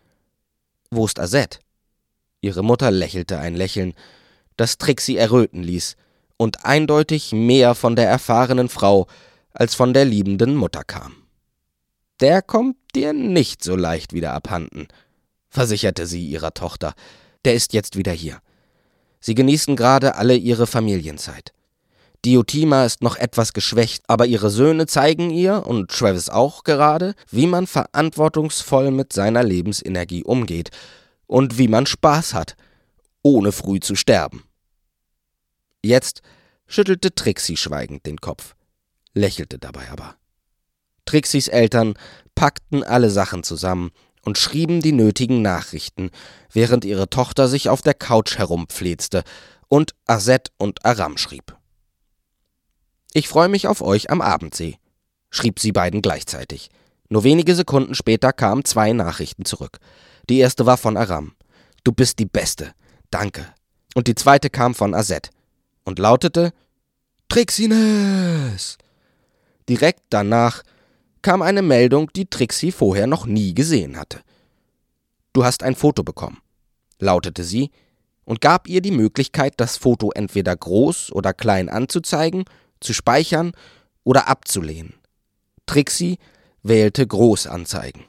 Wo 0.90 1.06
ist 1.06 1.18
Azet? 1.18 1.60
Ihre 2.42 2.62
Mutter 2.62 2.90
lächelte 2.90 3.38
ein 3.38 3.54
Lächeln, 3.54 3.94
das 4.58 4.76
Trixie 4.76 5.16
erröten 5.16 5.62
ließ, 5.62 5.96
und 6.36 6.66
eindeutig 6.66 7.32
mehr 7.32 7.74
von 7.74 7.96
der 7.96 8.06
erfahrenen 8.06 8.68
Frau 8.68 9.06
als 9.54 9.74
von 9.74 9.94
der 9.94 10.04
liebenden 10.04 10.54
Mutter 10.54 10.84
kam. 10.84 11.14
Der 12.20 12.42
kommt 12.42 12.76
dir 12.94 13.14
nicht 13.14 13.64
so 13.64 13.76
leicht 13.76 14.12
wieder 14.12 14.34
abhanden, 14.34 14.88
versicherte 15.48 16.06
sie 16.06 16.26
ihrer 16.26 16.52
Tochter. 16.52 16.92
Der 17.46 17.54
ist 17.54 17.72
jetzt 17.72 17.96
wieder 17.96 18.12
hier. 18.12 18.42
Sie 19.20 19.34
genießen 19.34 19.74
gerade 19.74 20.16
alle 20.16 20.36
ihre 20.36 20.66
Familienzeit. 20.66 21.54
Diotima 22.24 22.84
ist 22.84 23.02
noch 23.02 23.16
etwas 23.16 23.52
geschwächt, 23.52 24.04
aber 24.08 24.26
ihre 24.26 24.50
Söhne 24.50 24.86
zeigen 24.86 25.30
ihr, 25.30 25.66
und 25.66 25.90
Travis 25.90 26.28
auch 26.28 26.64
gerade, 26.64 27.14
wie 27.30 27.46
man 27.46 27.66
verantwortungsvoll 27.66 28.90
mit 28.90 29.12
seiner 29.12 29.44
Lebensenergie 29.44 30.24
umgeht 30.24 30.70
und 31.26 31.58
wie 31.58 31.68
man 31.68 31.86
Spaß 31.86 32.34
hat, 32.34 32.56
ohne 33.22 33.52
früh 33.52 33.80
zu 33.80 33.94
sterben. 33.94 34.44
Jetzt 35.84 36.22
schüttelte 36.66 37.14
Trixie 37.14 37.56
schweigend 37.56 38.06
den 38.06 38.18
Kopf, 38.20 38.54
lächelte 39.14 39.58
dabei 39.58 39.88
aber. 39.90 40.16
Trixies 41.04 41.48
Eltern 41.48 41.94
packten 42.34 42.82
alle 42.82 43.10
Sachen 43.10 43.44
zusammen 43.44 43.92
und 44.22 44.38
schrieben 44.38 44.80
die 44.80 44.92
nötigen 44.92 45.40
Nachrichten, 45.40 46.10
während 46.52 46.84
ihre 46.84 47.08
Tochter 47.08 47.46
sich 47.46 47.68
auf 47.68 47.82
der 47.82 47.94
Couch 47.94 48.38
herumpflezte 48.38 49.22
und 49.68 49.94
Azet 50.06 50.50
und 50.58 50.84
Aram 50.84 51.16
schrieb. 51.16 51.55
Ich 53.16 53.28
freue 53.28 53.48
mich 53.48 53.66
auf 53.66 53.80
euch 53.80 54.10
am 54.10 54.20
Abendsee, 54.20 54.76
schrieb 55.30 55.58
sie 55.58 55.72
beiden 55.72 56.02
gleichzeitig. 56.02 56.68
Nur 57.08 57.24
wenige 57.24 57.54
Sekunden 57.54 57.94
später 57.94 58.30
kamen 58.30 58.66
zwei 58.66 58.92
Nachrichten 58.92 59.46
zurück. 59.46 59.78
Die 60.28 60.36
erste 60.36 60.66
war 60.66 60.76
von 60.76 60.98
Aram. 60.98 61.32
Du 61.82 61.92
bist 61.92 62.18
die 62.18 62.26
Beste. 62.26 62.74
Danke. 63.10 63.46
Und 63.94 64.06
die 64.06 64.14
zweite 64.14 64.50
kam 64.50 64.74
von 64.74 64.92
Azet 64.92 65.30
und 65.86 65.98
lautete 65.98 66.52
Trixines. 67.30 68.76
Direkt 69.66 70.02
danach 70.10 70.62
kam 71.22 71.40
eine 71.40 71.62
Meldung, 71.62 72.10
die 72.14 72.26
Trixie 72.26 72.70
vorher 72.70 73.06
noch 73.06 73.24
nie 73.24 73.54
gesehen 73.54 73.98
hatte. 73.98 74.20
Du 75.32 75.42
hast 75.42 75.62
ein 75.62 75.74
Foto 75.74 76.02
bekommen, 76.02 76.42
lautete 76.98 77.44
sie 77.44 77.70
und 78.26 78.42
gab 78.42 78.68
ihr 78.68 78.82
die 78.82 78.90
Möglichkeit, 78.90 79.54
das 79.56 79.78
Foto 79.78 80.10
entweder 80.10 80.54
groß 80.54 81.12
oder 81.12 81.32
klein 81.32 81.70
anzuzeigen, 81.70 82.44
zu 82.80 82.92
speichern 82.92 83.52
oder 84.04 84.28
abzulehnen. 84.28 84.94
Trixie 85.66 86.18
wählte 86.62 87.06
Groß 87.06 87.46
anzeigen. 87.46 88.04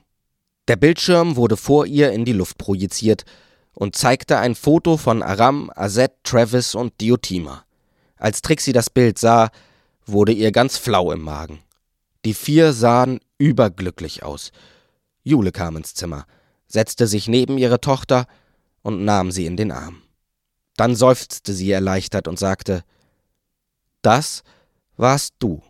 Der 0.67 0.75
Bildschirm 0.75 1.35
wurde 1.35 1.57
vor 1.57 1.85
ihr 1.85 2.11
in 2.11 2.25
die 2.25 2.33
Luft 2.33 2.57
projiziert 2.57 3.23
und 3.73 3.95
zeigte 3.95 4.37
ein 4.37 4.55
Foto 4.55 4.97
von 4.97 5.23
Aram, 5.23 5.71
Azet, 5.75 6.11
Travis 6.23 6.75
und 6.75 6.99
Diotima. 6.99 7.63
Als 8.17 8.41
Trixie 8.41 8.73
das 8.73 8.89
Bild 8.89 9.19
sah, 9.19 9.49
wurde 10.05 10.31
ihr 10.31 10.51
ganz 10.51 10.77
flau 10.77 11.11
im 11.11 11.21
Magen. 11.21 11.59
Die 12.25 12.33
vier 12.33 12.73
sahen 12.73 13.19
überglücklich 13.37 14.23
aus. 14.23 14.51
Jule 15.23 15.51
kam 15.51 15.77
ins 15.77 15.93
Zimmer, 15.93 16.25
setzte 16.67 17.07
sich 17.07 17.27
neben 17.27 17.57
ihre 17.57 17.79
Tochter 17.79 18.25
und 18.81 19.05
nahm 19.05 19.31
sie 19.31 19.45
in 19.45 19.57
den 19.57 19.71
Arm. 19.71 20.01
Dann 20.75 20.95
seufzte 20.95 21.53
sie 21.53 21.71
erleichtert 21.71 22.27
und 22.27 22.39
sagte 22.39 22.83
Das 24.01 24.43
warst 24.97 25.35
du, 25.39 25.61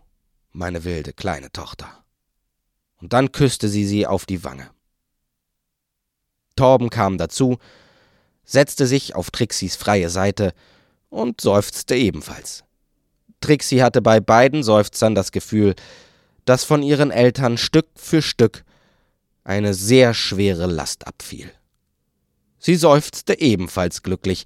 meine 0.52 0.84
wilde 0.84 1.14
kleine 1.14 1.52
Tochter. 1.52 2.04
Und 3.00 3.14
dann 3.14 3.32
küsste 3.32 3.70
sie 3.70 3.86
sie 3.86 4.08
auf 4.08 4.26
die 4.26 4.44
Wange. 4.44 4.70
Torben 6.56 6.90
kam 6.90 7.18
dazu, 7.18 7.60
setzte 8.44 8.88
sich 8.88 9.14
auf 9.14 9.30
Trixis 9.30 9.76
freie 9.76 10.10
Seite 10.10 10.54
und 11.10 11.42
seufzte 11.42 11.96
ebenfalls. 11.96 12.64
Trixie 13.42 13.84
hatte 13.84 14.02
bei 14.02 14.20
beiden 14.20 14.64
Seufzern 14.64 15.14
das 15.14 15.32
Gefühl, 15.32 15.76
dass 16.46 16.64
von 16.64 16.82
ihren 16.82 17.12
Eltern 17.12 17.58
Stück 17.58 17.88
für 17.96 18.22
Stück 18.22 18.64
eine 19.44 19.74
sehr 19.74 20.14
schwere 20.14 20.66
Last 20.66 21.06
abfiel. 21.06 21.52
Sie 22.58 22.76
seufzte 22.76 23.40
ebenfalls 23.40 24.02
glücklich 24.02 24.46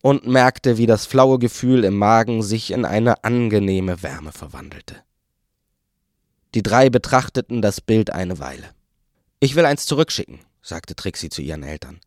und 0.00 0.26
merkte, 0.26 0.78
wie 0.78 0.86
das 0.86 1.06
flaue 1.06 1.38
Gefühl 1.38 1.84
im 1.84 1.96
Magen 1.96 2.42
sich 2.42 2.70
in 2.70 2.84
eine 2.84 3.24
angenehme 3.24 4.02
Wärme 4.02 4.32
verwandelte. 4.32 4.96
Die 6.54 6.62
drei 6.62 6.90
betrachteten 6.90 7.60
das 7.62 7.80
Bild 7.80 8.10
eine 8.10 8.38
Weile. 8.38 8.70
Ich 9.40 9.54
will 9.54 9.66
eins 9.66 9.86
zurückschicken, 9.86 10.40
sagte 10.62 10.94
Trixie 10.94 11.28
zu 11.28 11.42
ihren 11.42 11.62
Eltern. 11.62 12.00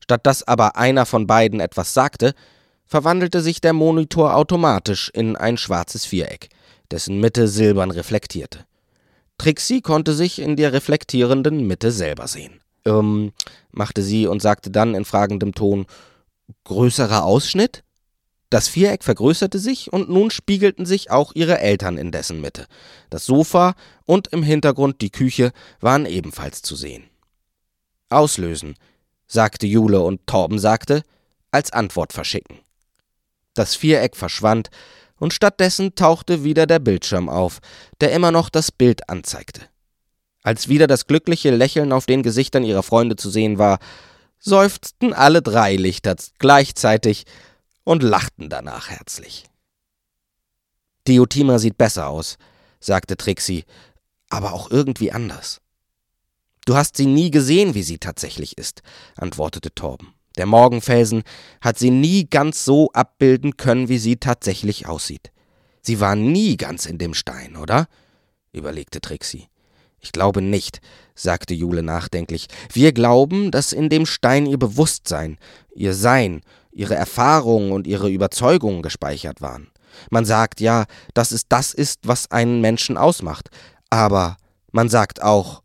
Statt 0.00 0.26
dass 0.26 0.46
aber 0.46 0.76
einer 0.76 1.06
von 1.06 1.26
beiden 1.26 1.60
etwas 1.60 1.94
sagte, 1.94 2.34
verwandelte 2.86 3.40
sich 3.40 3.60
der 3.60 3.72
Monitor 3.72 4.36
automatisch 4.36 5.10
in 5.14 5.36
ein 5.36 5.56
schwarzes 5.56 6.04
Viereck 6.04 6.50
dessen 6.90 7.20
Mitte 7.20 7.48
silbern 7.48 7.90
reflektierte. 7.90 8.66
Trixie 9.38 9.80
konnte 9.80 10.12
sich 10.12 10.40
in 10.40 10.56
der 10.56 10.72
reflektierenden 10.72 11.66
Mitte 11.66 11.90
selber 11.90 12.28
sehen. 12.28 12.60
Ähm, 12.84 13.32
machte 13.72 14.02
sie 14.02 14.26
und 14.26 14.40
sagte 14.40 14.70
dann 14.70 14.94
in 14.94 15.04
fragendem 15.04 15.54
Ton, 15.54 15.86
größerer 16.64 17.24
Ausschnitt? 17.24 17.84
Das 18.50 18.68
Viereck 18.68 19.02
vergrößerte 19.02 19.58
sich 19.58 19.92
und 19.92 20.08
nun 20.08 20.30
spiegelten 20.30 20.86
sich 20.86 21.10
auch 21.10 21.32
ihre 21.34 21.58
Eltern 21.58 21.98
in 21.98 22.12
dessen 22.12 22.40
Mitte. 22.40 22.66
Das 23.10 23.24
Sofa 23.24 23.74
und 24.04 24.28
im 24.28 24.42
Hintergrund 24.42 25.00
die 25.00 25.10
Küche 25.10 25.52
waren 25.80 26.06
ebenfalls 26.06 26.62
zu 26.62 26.76
sehen. 26.76 27.04
Auslösen, 28.10 28.76
sagte 29.26 29.66
Jule 29.66 30.00
und 30.02 30.26
Torben 30.26 30.58
sagte, 30.58 31.02
als 31.50 31.72
Antwort 31.72 32.12
verschicken. 32.12 32.58
Das 33.54 33.74
Viereck 33.74 34.16
verschwand, 34.16 34.70
und 35.16 35.32
stattdessen 35.32 35.94
tauchte 35.94 36.44
wieder 36.44 36.66
der 36.66 36.80
Bildschirm 36.80 37.28
auf, 37.28 37.60
der 38.00 38.12
immer 38.12 38.30
noch 38.30 38.50
das 38.50 38.72
Bild 38.72 39.08
anzeigte. 39.08 39.62
Als 40.42 40.68
wieder 40.68 40.86
das 40.86 41.06
glückliche 41.06 41.50
Lächeln 41.50 41.92
auf 41.92 42.06
den 42.06 42.22
Gesichtern 42.22 42.64
ihrer 42.64 42.82
Freunde 42.82 43.16
zu 43.16 43.30
sehen 43.30 43.56
war, 43.56 43.78
seufzten 44.44 45.14
alle 45.14 45.42
drei 45.42 45.74
Lichter 45.76 46.16
gleichzeitig 46.38 47.24
und 47.82 48.02
lachten 48.02 48.50
danach 48.50 48.90
herzlich. 48.90 49.44
Diotima 51.08 51.58
sieht 51.58 51.78
besser 51.78 52.08
aus, 52.08 52.36
sagte 52.80 53.16
Trixie, 53.16 53.64
aber 54.28 54.52
auch 54.52 54.70
irgendwie 54.70 55.12
anders. 55.12 55.60
Du 56.66 56.76
hast 56.76 56.96
sie 56.96 57.06
nie 57.06 57.30
gesehen, 57.30 57.74
wie 57.74 57.82
sie 57.82 57.98
tatsächlich 57.98 58.56
ist, 58.56 58.82
antwortete 59.16 59.74
Torben. 59.74 60.14
Der 60.36 60.46
Morgenfelsen 60.46 61.22
hat 61.60 61.78
sie 61.78 61.90
nie 61.90 62.26
ganz 62.28 62.64
so 62.64 62.90
abbilden 62.92 63.56
können, 63.56 63.88
wie 63.88 63.98
sie 63.98 64.16
tatsächlich 64.16 64.86
aussieht. 64.86 65.30
Sie 65.82 66.00
war 66.00 66.16
nie 66.16 66.56
ganz 66.56 66.86
in 66.86 66.98
dem 66.98 67.14
Stein, 67.14 67.56
oder? 67.56 67.86
überlegte 68.52 69.00
Trixie. 69.00 69.48
Ich 70.04 70.12
glaube 70.12 70.42
nicht, 70.42 70.82
sagte 71.14 71.54
Jule 71.54 71.82
nachdenklich. 71.82 72.48
Wir 72.70 72.92
glauben, 72.92 73.50
dass 73.50 73.72
in 73.72 73.88
dem 73.88 74.04
Stein 74.04 74.44
ihr 74.44 74.58
Bewusstsein, 74.58 75.38
ihr 75.74 75.94
Sein, 75.94 76.42
ihre 76.72 76.94
Erfahrungen 76.94 77.72
und 77.72 77.86
ihre 77.86 78.10
Überzeugungen 78.10 78.82
gespeichert 78.82 79.40
waren. 79.40 79.68
Man 80.10 80.26
sagt 80.26 80.60
ja, 80.60 80.84
dass 81.14 81.30
es 81.30 81.48
das 81.48 81.72
ist, 81.72 82.00
was 82.02 82.30
einen 82.30 82.60
Menschen 82.60 82.98
ausmacht, 82.98 83.48
aber 83.88 84.36
man 84.72 84.90
sagt 84.90 85.22
auch, 85.22 85.62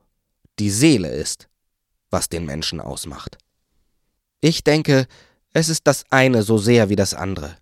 die 0.58 0.70
Seele 0.70 1.10
ist, 1.10 1.50
was 2.10 2.30
den 2.30 2.46
Menschen 2.46 2.80
ausmacht. 2.80 3.38
Ich 4.40 4.64
denke, 4.64 5.06
es 5.52 5.68
ist 5.68 5.86
das 5.86 6.06
eine 6.12 6.44
so 6.44 6.58
sehr 6.58 6.88
wie 6.88 6.96
das 6.96 7.14
andere. 7.14 7.58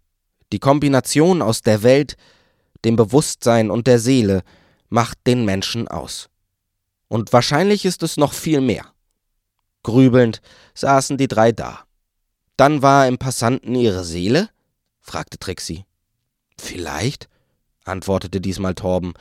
Die 0.52 0.60
Kombination 0.60 1.42
aus 1.42 1.62
der 1.62 1.82
Welt, 1.82 2.18
dem 2.86 2.96
Bewusstsein 2.96 3.72
und 3.72 3.88
der 3.88 3.98
Seele 3.98 4.44
macht 4.90 5.18
den 5.26 5.44
Menschen 5.44 5.88
aus. 5.88 6.30
Und 7.08 7.34
wahrscheinlich 7.34 7.86
ist 7.86 8.04
es 8.04 8.17
noch 8.17 8.34
viel 8.34 8.62
mehr. 8.62 8.86
Grübelnd 9.84 10.41
saßen 10.74 11.17
die 11.17 11.28
drei 11.28 11.52
da. 11.52 11.86
Dann 12.58 12.82
war 12.82 13.08
im 13.08 13.17
Passanten 13.17 13.76
ihre 13.76 14.04
Seele? 14.04 14.50
fragte 15.00 15.38
Trixie. 15.38 15.86
Vielleicht, 16.60 17.30
antwortete 17.86 18.41
diesmal 18.41 18.76
Torben. 18.76 19.13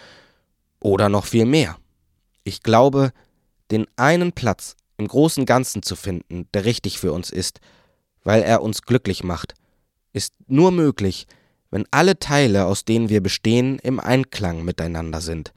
Oder 0.81 1.09
noch 1.09 1.27
viel 1.27 1.47
mehr. 1.47 1.77
Ich 2.45 2.63
glaube, 2.63 3.13
den 3.71 3.87
einen 3.97 4.33
Platz 4.33 4.77
im 4.97 5.09
großen 5.09 5.47
Ganzen 5.47 5.83
zu 5.83 5.97
finden, 5.97 6.49
der 6.55 6.65
richtig 6.65 6.99
für 6.99 7.13
uns 7.13 7.31
ist, 7.31 7.61
weil 8.25 8.43
er 8.43 8.63
uns 8.63 8.83
glücklich 8.83 9.23
macht, 9.23 9.55
ist 10.13 10.35
nur 10.47 10.73
möglich, 10.73 11.27
wenn 11.71 11.87
alle 11.91 12.19
Teile, 12.19 12.67
aus 12.67 12.85
denen 12.85 13.09
wir 13.09 13.23
bestehen, 13.23 13.79
im 13.81 14.01
Einklang 14.01 14.65
miteinander 14.65 15.21
sind, 15.21 15.53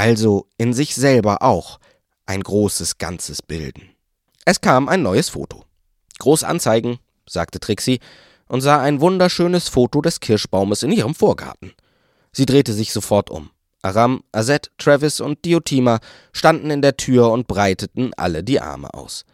also 0.00 0.46
in 0.56 0.72
sich 0.72 0.94
selber 0.94 1.42
auch 1.42 1.78
ein 2.24 2.42
großes 2.42 2.96
Ganzes 2.96 3.42
bilden. 3.42 3.90
Es 4.46 4.62
kam 4.62 4.88
ein 4.88 5.02
neues 5.02 5.28
Foto. 5.28 5.66
Groß 6.20 6.42
anzeigen, 6.42 6.98
sagte 7.28 7.60
Trixie 7.60 8.00
und 8.48 8.62
sah 8.62 8.80
ein 8.80 9.02
wunderschönes 9.02 9.68
Foto 9.68 10.00
des 10.00 10.20
Kirschbaumes 10.20 10.84
in 10.84 10.90
ihrem 10.90 11.14
Vorgarten. 11.14 11.74
Sie 12.32 12.46
drehte 12.46 12.72
sich 12.72 12.94
sofort 12.94 13.28
um. 13.28 13.50
Aram, 13.82 14.24
Azet, 14.32 14.70
Travis 14.78 15.20
und 15.20 15.44
Diotima 15.44 16.00
standen 16.32 16.70
in 16.70 16.80
der 16.80 16.96
Tür 16.96 17.30
und 17.30 17.46
breiteten 17.46 18.14
alle 18.14 18.42
die 18.42 18.58
Arme 18.58 18.94
aus. 18.94 19.26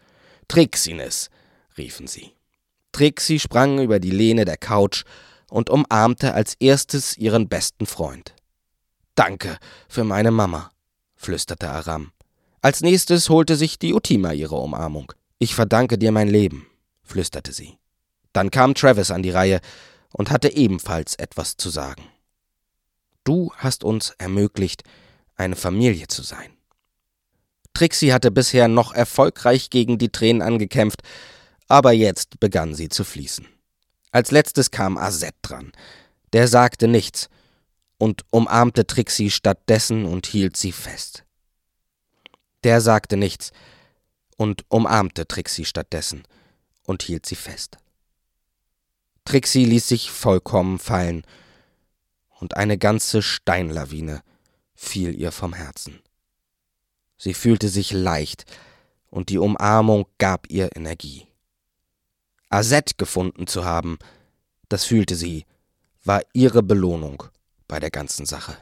Trixines, 0.49 1.29
riefen 1.77 2.07
sie. 2.07 2.33
Trixie 2.91 3.39
sprang 3.39 3.79
über 3.79 4.01
die 4.01 4.11
Lehne 4.11 4.43
der 4.43 4.57
Couch 4.57 5.05
und 5.49 5.69
umarmte 5.69 6.33
als 6.33 6.55
erstes 6.59 7.17
ihren 7.17 7.47
besten 7.47 7.85
Freund. 7.85 8.33
Danke 9.17 9.57
für 9.89 10.03
meine 10.03 10.29
Mama, 10.29 10.69
flüsterte 11.15 11.71
Aram. 11.71 12.11
Als 12.61 12.81
nächstes 12.81 13.29
holte 13.29 13.55
sich 13.55 13.79
Diotima 13.79 14.31
ihre 14.31 14.57
Umarmung. 14.57 15.11
Ich 15.39 15.55
verdanke 15.55 15.97
dir 15.97 16.11
mein 16.11 16.27
Leben, 16.27 16.67
flüsterte 17.01 17.51
sie. 17.51 17.79
Dann 18.31 18.51
kam 18.51 18.75
Travis 18.75 19.09
an 19.09 19.23
die 19.23 19.31
Reihe 19.31 19.59
und 20.13 20.29
hatte 20.29 20.55
ebenfalls 20.55 21.15
etwas 21.15 21.57
zu 21.57 21.71
sagen. 21.71 22.03
du 23.23 23.51
hast 23.55 23.83
uns 23.83 24.11
ermöglicht, 24.19 24.83
eine 25.35 25.55
Familie 25.55 26.07
zu 26.07 26.21
sein. 26.21 26.51
Trixie 27.73 28.13
hatte 28.13 28.29
bisher 28.29 28.67
noch 28.67 28.93
erfolgreich 28.93 29.71
gegen 29.71 29.97
die 29.97 30.11
Tränen 30.11 30.43
angekämpft, 30.43 31.01
aber 31.67 31.91
jetzt 31.91 32.39
begann 32.39 32.75
sie 32.75 32.89
zu 32.89 33.03
fließen. 33.03 33.47
Als 34.11 34.29
letztes 34.29 34.69
kam 34.69 34.95
Azet 34.95 35.35
dran. 35.41 35.71
Der 36.33 36.47
sagte 36.47 36.87
nichts 36.87 37.29
und 37.97 38.23
umarmte 38.29 38.85
Trixie 38.85 39.31
stattdessen 39.31 40.05
und 40.05 40.27
hielt 40.27 40.57
sie 40.57 40.71
fest. 40.71 41.23
Der 42.63 42.81
sagte 42.81 43.17
nichts 43.17 43.51
und 44.37 44.65
umarmte 44.69 45.27
Trixie 45.27 45.65
stattdessen 45.65 46.23
und 46.83 47.03
hielt 47.03 47.25
sie 47.25 47.35
fest. 47.35 47.77
Trixie 49.25 49.65
ließ 49.65 49.87
sich 49.87 50.11
vollkommen 50.11 50.79
fallen, 50.79 51.23
und 52.39 52.55
eine 52.55 52.77
ganze 52.77 53.23
Steinlawine 53.23 54.21
fiel 54.75 55.19
ihr 55.19 55.31
vom 55.31 55.53
Herzen. 55.53 55.99
Sie 57.17 57.33
fühlte 57.33 57.67
sich 57.67 57.91
leicht, 57.91 58.45
und 59.09 59.29
die 59.29 59.39
Umarmung 59.39 60.05
gab 60.19 60.49
ihr 60.49 60.69
Energie. 60.75 61.27
Azet 62.49 62.97
gefunden 62.97 63.47
zu 63.47 63.65
haben, 63.65 63.97
das 64.69 64.85
fühlte 64.85 65.15
sie, 65.15 65.45
war 66.03 66.21
ihre 66.33 66.61
Belohnung 66.61 67.23
bei 67.67 67.79
der 67.79 67.91
ganzen 67.91 68.25
Sache. 68.25 68.57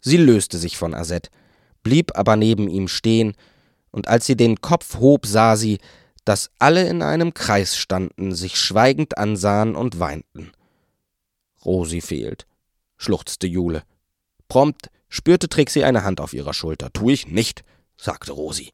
Sie 0.00 0.16
löste 0.16 0.58
sich 0.58 0.76
von 0.76 0.94
Azet, 0.94 1.30
blieb 1.82 2.16
aber 2.16 2.36
neben 2.36 2.68
ihm 2.68 2.88
stehen, 2.88 3.34
und 3.90 4.08
als 4.08 4.26
sie 4.26 4.36
den 4.36 4.60
Kopf 4.60 4.98
hob, 4.98 5.26
sah 5.26 5.56
sie, 5.56 5.78
dass 6.24 6.50
alle 6.58 6.86
in 6.88 7.02
einem 7.02 7.34
Kreis 7.34 7.76
standen, 7.76 8.34
sich 8.34 8.56
schweigend 8.58 9.16
ansahen 9.16 9.76
und 9.76 10.00
weinten. 10.00 10.52
Rosi 11.64 12.00
fehlt, 12.00 12.46
schluchzte 12.96 13.46
Jule. 13.46 13.84
Prompt 14.48 14.90
spürte 15.08 15.48
Trixie 15.48 15.84
eine 15.84 16.04
Hand 16.04 16.20
auf 16.20 16.34
ihrer 16.34 16.52
Schulter. 16.52 16.92
Tu 16.92 17.10
ich 17.10 17.28
nicht, 17.28 17.64
sagte 17.96 18.32
Rosi. 18.32 18.72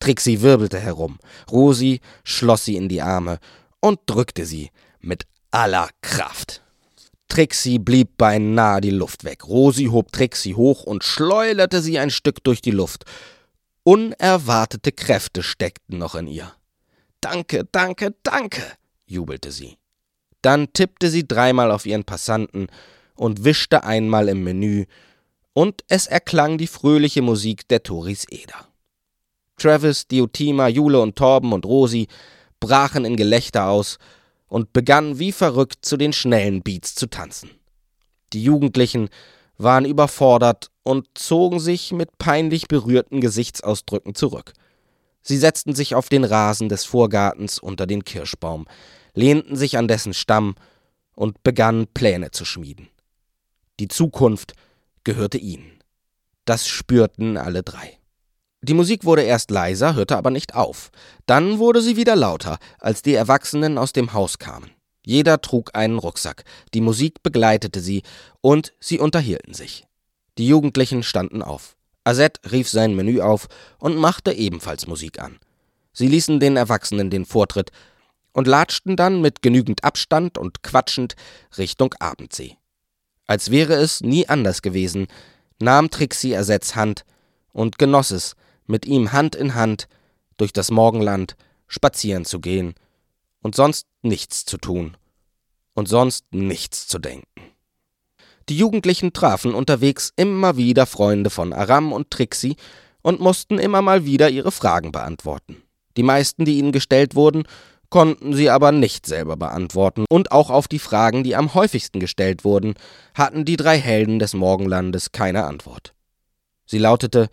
Trixie 0.00 0.40
wirbelte 0.40 0.78
herum. 0.78 1.18
Rosi 1.50 2.00
schloss 2.24 2.64
sie 2.64 2.76
in 2.76 2.88
die 2.88 3.02
Arme 3.02 3.38
und 3.80 4.00
drückte 4.06 4.46
sie 4.46 4.70
mit 5.00 5.26
aller 5.50 5.88
Kraft. 6.02 6.62
Trixie 7.28 7.78
blieb 7.78 8.16
beinahe 8.16 8.80
die 8.80 8.90
Luft 8.90 9.24
weg. 9.24 9.46
Rosi 9.46 9.86
hob 9.86 10.12
Trixie 10.12 10.54
hoch 10.54 10.84
und 10.84 11.04
schleuderte 11.04 11.82
sie 11.82 11.98
ein 11.98 12.10
Stück 12.10 12.42
durch 12.44 12.60
die 12.60 12.70
Luft. 12.70 13.04
Unerwartete 13.84 14.92
Kräfte 14.92 15.42
steckten 15.42 15.98
noch 15.98 16.14
in 16.14 16.26
ihr. 16.26 16.52
Danke, 17.20 17.66
danke, 17.70 18.14
danke, 18.22 18.62
jubelte 19.06 19.52
sie. 19.52 19.76
Dann 20.42 20.72
tippte 20.72 21.10
sie 21.10 21.26
dreimal 21.26 21.70
auf 21.70 21.86
ihren 21.86 22.04
Passanten 22.04 22.68
und 23.14 23.44
wischte 23.44 23.84
einmal 23.84 24.28
im 24.28 24.44
Menü 24.44 24.86
und 25.52 25.82
es 25.88 26.06
erklang 26.06 26.58
die 26.58 26.68
fröhliche 26.68 27.22
Musik 27.22 27.66
der 27.68 27.82
Toris 27.82 28.26
Eder. 28.30 28.68
Travis, 29.56 30.06
Diotima, 30.06 30.68
Jule 30.68 31.00
und 31.00 31.16
Torben 31.16 31.52
und 31.52 31.66
Rosi 31.66 32.06
brachen 32.60 33.04
in 33.04 33.16
Gelächter 33.16 33.66
aus 33.66 33.98
und 34.48 34.72
begannen 34.72 35.18
wie 35.18 35.32
verrückt 35.32 35.84
zu 35.84 35.96
den 35.96 36.12
schnellen 36.12 36.62
Beats 36.62 36.94
zu 36.94 37.08
tanzen. 37.08 37.50
Die 38.32 38.42
Jugendlichen 38.42 39.08
waren 39.56 39.84
überfordert 39.84 40.70
und 40.82 41.06
zogen 41.14 41.60
sich 41.60 41.92
mit 41.92 42.18
peinlich 42.18 42.68
berührten 42.68 43.20
Gesichtsausdrücken 43.20 44.14
zurück. 44.14 44.52
Sie 45.22 45.36
setzten 45.36 45.74
sich 45.74 45.94
auf 45.94 46.08
den 46.08 46.24
Rasen 46.24 46.68
des 46.68 46.84
Vorgartens 46.84 47.58
unter 47.58 47.86
den 47.86 48.04
Kirschbaum, 48.04 48.66
lehnten 49.14 49.56
sich 49.56 49.76
an 49.76 49.88
dessen 49.88 50.14
Stamm 50.14 50.54
und 51.14 51.42
begannen 51.42 51.86
Pläne 51.92 52.30
zu 52.30 52.44
schmieden. 52.44 52.88
Die 53.80 53.88
Zukunft 53.88 54.54
gehörte 55.04 55.38
ihnen. 55.38 55.82
Das 56.44 56.66
spürten 56.66 57.36
alle 57.36 57.62
drei. 57.62 57.97
Die 58.60 58.74
Musik 58.74 59.04
wurde 59.04 59.22
erst 59.22 59.50
leiser, 59.50 59.94
hörte 59.94 60.16
aber 60.16 60.30
nicht 60.30 60.54
auf. 60.54 60.90
Dann 61.26 61.58
wurde 61.58 61.80
sie 61.80 61.96
wieder 61.96 62.16
lauter, 62.16 62.58
als 62.80 63.02
die 63.02 63.14
Erwachsenen 63.14 63.78
aus 63.78 63.92
dem 63.92 64.12
Haus 64.12 64.38
kamen. 64.38 64.70
Jeder 65.04 65.40
trug 65.40 65.70
einen 65.74 65.98
Rucksack, 65.98 66.44
die 66.74 66.80
Musik 66.80 67.22
begleitete 67.22 67.80
sie, 67.80 68.02
und 68.40 68.74
sie 68.80 68.98
unterhielten 68.98 69.54
sich. 69.54 69.86
Die 70.38 70.46
Jugendlichen 70.48 71.02
standen 71.02 71.42
auf. 71.42 71.76
Azet 72.04 72.40
rief 72.50 72.68
sein 72.68 72.94
Menü 72.94 73.20
auf 73.20 73.48
und 73.78 73.96
machte 73.96 74.32
ebenfalls 74.32 74.86
Musik 74.86 75.20
an. 75.20 75.38
Sie 75.92 76.08
ließen 76.08 76.40
den 76.40 76.56
Erwachsenen 76.56 77.10
den 77.10 77.24
Vortritt 77.24 77.70
und 78.32 78.46
latschten 78.46 78.96
dann 78.96 79.20
mit 79.20 79.40
genügend 79.42 79.84
Abstand 79.84 80.36
und 80.36 80.62
quatschend 80.62 81.16
Richtung 81.56 81.94
Abendsee. 81.98 82.56
Als 83.26 83.50
wäre 83.50 83.74
es 83.74 84.00
nie 84.00 84.28
anders 84.28 84.62
gewesen, 84.62 85.06
nahm 85.60 85.90
Trixie 85.90 86.32
Ersatz 86.32 86.74
Hand 86.74 87.04
und 87.52 87.78
genoss 87.78 88.10
es, 88.10 88.36
mit 88.68 88.86
ihm 88.86 89.12
Hand 89.12 89.34
in 89.34 89.56
Hand 89.56 89.88
durch 90.36 90.52
das 90.52 90.70
Morgenland 90.70 91.36
spazieren 91.66 92.24
zu 92.24 92.40
gehen 92.40 92.74
und 93.42 93.54
sonst 93.54 93.86
nichts 94.02 94.44
zu 94.44 94.56
tun 94.56 94.96
und 95.74 95.88
sonst 95.88 96.26
nichts 96.32 96.86
zu 96.86 96.98
denken. 96.98 97.26
Die 98.48 98.56
Jugendlichen 98.56 99.12
trafen 99.12 99.54
unterwegs 99.54 100.12
immer 100.16 100.56
wieder 100.56 100.86
Freunde 100.86 101.28
von 101.28 101.52
Aram 101.52 101.92
und 101.92 102.10
Trixie 102.10 102.56
und 103.02 103.20
mussten 103.20 103.58
immer 103.58 103.82
mal 103.82 104.04
wieder 104.04 104.30
ihre 104.30 104.50
Fragen 104.52 104.90
beantworten. 104.92 105.62
Die 105.96 106.02
meisten, 106.02 106.44
die 106.44 106.58
ihnen 106.58 106.72
gestellt 106.72 107.14
wurden, 107.14 107.44
konnten 107.90 108.34
sie 108.34 108.50
aber 108.50 108.72
nicht 108.72 109.06
selber 109.06 109.36
beantworten, 109.36 110.04
und 110.08 110.32
auch 110.32 110.50
auf 110.50 110.68
die 110.68 110.78
Fragen, 110.78 111.24
die 111.24 111.36
am 111.36 111.54
häufigsten 111.54 112.00
gestellt 112.00 112.44
wurden, 112.44 112.74
hatten 113.14 113.44
die 113.44 113.56
drei 113.56 113.78
Helden 113.78 114.18
des 114.18 114.34
Morgenlandes 114.34 115.12
keine 115.12 115.44
Antwort. 115.44 115.94
Sie 116.66 116.78
lautete 116.78 117.28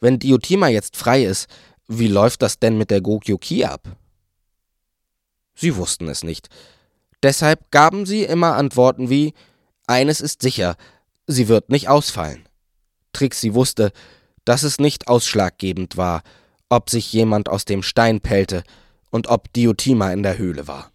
Wenn 0.00 0.18
Diotima 0.18 0.68
jetzt 0.68 0.96
frei 0.96 1.24
ist, 1.24 1.48
wie 1.86 2.08
läuft 2.08 2.42
das 2.42 2.58
denn 2.58 2.78
mit 2.78 2.90
der 2.90 3.00
Gokyoki 3.00 3.64
ab? 3.64 3.96
Sie 5.54 5.76
wussten 5.76 6.08
es 6.08 6.22
nicht. 6.22 6.48
Deshalb 7.22 7.70
gaben 7.70 8.06
sie 8.06 8.22
immer 8.22 8.54
Antworten 8.54 9.10
wie 9.10 9.34
Eines 9.86 10.20
ist 10.20 10.42
sicher, 10.42 10.76
sie 11.26 11.48
wird 11.48 11.70
nicht 11.70 11.88
ausfallen. 11.88 12.46
Trixie 13.12 13.54
wusste, 13.54 13.90
dass 14.44 14.62
es 14.62 14.78
nicht 14.78 15.08
ausschlaggebend 15.08 15.96
war, 15.96 16.22
ob 16.68 16.90
sich 16.90 17.12
jemand 17.12 17.48
aus 17.48 17.64
dem 17.64 17.82
Stein 17.82 18.20
pellte, 18.20 18.62
und 19.10 19.28
ob 19.28 19.52
Diotima 19.52 20.12
in 20.12 20.22
der 20.22 20.38
Höhle 20.38 20.68
war. 20.68 20.92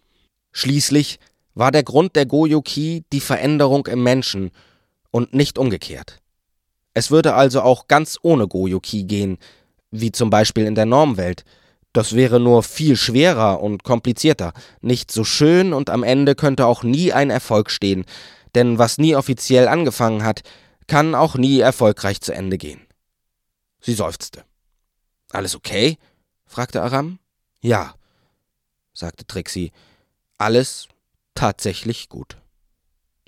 Schließlich 0.52 1.18
war 1.54 1.72
der 1.72 1.82
Grund 1.82 2.16
der 2.16 2.26
Goyoki 2.26 3.04
die 3.12 3.20
Veränderung 3.20 3.86
im 3.86 4.02
Menschen 4.02 4.50
und 5.10 5.34
nicht 5.34 5.58
umgekehrt. 5.58 6.20
Es 6.94 7.10
würde 7.10 7.34
also 7.34 7.60
auch 7.60 7.88
ganz 7.88 8.18
ohne 8.22 8.46
Goyoki 8.46 9.04
gehen, 9.04 9.38
wie 9.90 10.12
zum 10.12 10.30
Beispiel 10.30 10.64
in 10.64 10.74
der 10.74 10.86
Normwelt. 10.86 11.44
Das 11.92 12.14
wäre 12.14 12.40
nur 12.40 12.62
viel 12.62 12.96
schwerer 12.96 13.60
und 13.60 13.84
komplizierter, 13.84 14.52
nicht 14.80 15.12
so 15.12 15.22
schön 15.22 15.72
und 15.72 15.90
am 15.90 16.02
Ende 16.02 16.34
könnte 16.34 16.66
auch 16.66 16.82
nie 16.82 17.12
ein 17.12 17.30
Erfolg 17.30 17.70
stehen, 17.70 18.04
denn 18.54 18.78
was 18.78 18.98
nie 18.98 19.14
offiziell 19.14 19.68
angefangen 19.68 20.24
hat, 20.24 20.42
kann 20.86 21.14
auch 21.14 21.36
nie 21.36 21.60
erfolgreich 21.60 22.20
zu 22.20 22.32
Ende 22.32 22.58
gehen. 22.58 22.80
Sie 23.80 23.94
seufzte. 23.94 24.44
Alles 25.30 25.54
okay? 25.54 25.98
fragte 26.46 26.82
Aram. 26.82 27.18
Ja, 27.60 27.94
sagte 28.92 29.26
Trixie. 29.26 29.72
Alles 30.38 30.88
tatsächlich 31.34 32.08
gut. 32.08 32.36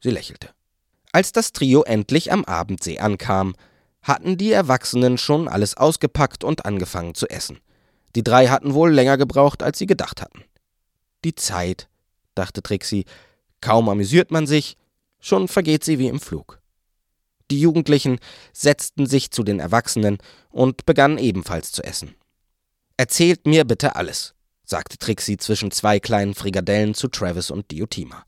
Sie 0.02 0.10
lächelte. 0.10 0.55
Als 1.16 1.32
das 1.32 1.52
Trio 1.52 1.82
endlich 1.82 2.30
am 2.30 2.44
Abendsee 2.44 2.98
ankam, 2.98 3.54
hatten 4.02 4.36
die 4.36 4.52
Erwachsenen 4.52 5.16
schon 5.16 5.48
alles 5.48 5.74
ausgepackt 5.74 6.44
und 6.44 6.66
angefangen 6.66 7.14
zu 7.14 7.26
essen. 7.30 7.58
Die 8.14 8.22
drei 8.22 8.48
hatten 8.48 8.74
wohl 8.74 8.92
länger 8.92 9.16
gebraucht, 9.16 9.62
als 9.62 9.78
sie 9.78 9.86
gedacht 9.86 10.20
hatten. 10.20 10.44
Die 11.24 11.34
Zeit, 11.34 11.88
dachte 12.34 12.62
Trixie, 12.62 13.06
kaum 13.62 13.88
amüsiert 13.88 14.30
man 14.30 14.46
sich, 14.46 14.76
schon 15.18 15.48
vergeht 15.48 15.84
sie 15.84 15.98
wie 15.98 16.08
im 16.08 16.20
Flug. 16.20 16.60
Die 17.50 17.62
Jugendlichen 17.62 18.18
setzten 18.52 19.06
sich 19.06 19.30
zu 19.30 19.42
den 19.42 19.58
Erwachsenen 19.58 20.18
und 20.50 20.84
begannen 20.84 21.16
ebenfalls 21.16 21.72
zu 21.72 21.82
essen. 21.82 22.14
Erzählt 22.98 23.46
mir 23.46 23.64
bitte 23.64 23.96
alles, 23.96 24.34
sagte 24.66 24.98
Trixie 24.98 25.38
zwischen 25.38 25.70
zwei 25.70 25.98
kleinen 25.98 26.34
Frikadellen 26.34 26.92
zu 26.92 27.08
Travis 27.08 27.50
und 27.50 27.70
Diotima. 27.70 28.26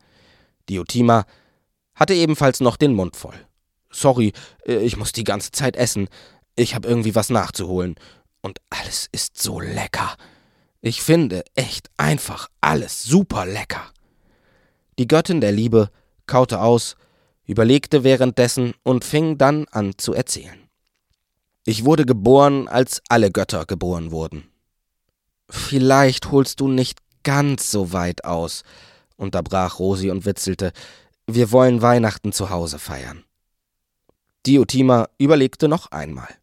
Diotima 0.70 1.26
hatte 1.98 2.14
ebenfalls 2.14 2.60
noch 2.60 2.76
den 2.76 2.94
Mund 2.94 3.16
voll. 3.16 3.34
Sorry, 3.90 4.32
äh, 4.66 4.76
ich 4.76 4.96
muss 4.96 5.12
die 5.12 5.24
ganze 5.24 5.50
Zeit 5.50 5.76
essen. 5.76 6.08
Ich 6.54 6.74
habe 6.74 6.88
irgendwie 6.88 7.14
was 7.14 7.28
nachzuholen. 7.28 7.96
Und 8.40 8.60
alles 8.70 9.08
ist 9.12 9.42
so 9.42 9.60
lecker. 9.60 10.16
Ich 10.80 11.02
finde 11.02 11.44
echt 11.54 11.90
einfach 11.96 12.48
alles 12.60 13.02
super 13.02 13.44
lecker. 13.44 13.90
Die 14.98 15.08
Göttin 15.08 15.40
der 15.40 15.52
Liebe 15.52 15.90
kaute 16.26 16.60
aus, 16.60 16.96
überlegte 17.46 18.04
währenddessen 18.04 18.74
und 18.84 19.04
fing 19.04 19.38
dann 19.38 19.66
an 19.70 19.98
zu 19.98 20.12
erzählen. 20.12 20.68
Ich 21.64 21.84
wurde 21.84 22.06
geboren, 22.06 22.68
als 22.68 23.02
alle 23.08 23.30
Götter 23.30 23.66
geboren 23.66 24.10
wurden. 24.12 24.48
Vielleicht 25.50 26.30
holst 26.30 26.60
du 26.60 26.68
nicht 26.68 27.00
ganz 27.24 27.70
so 27.70 27.92
weit 27.92 28.24
aus, 28.24 28.62
unterbrach 29.16 29.78
Rosi 29.78 30.10
und 30.10 30.24
witzelte. 30.24 30.72
Wir 31.30 31.52
wollen 31.52 31.82
Weihnachten 31.82 32.32
zu 32.32 32.48
Hause 32.48 32.78
feiern. 32.78 33.22
Diotima 34.46 35.10
überlegte 35.18 35.68
noch 35.68 35.90
einmal. 35.90 36.34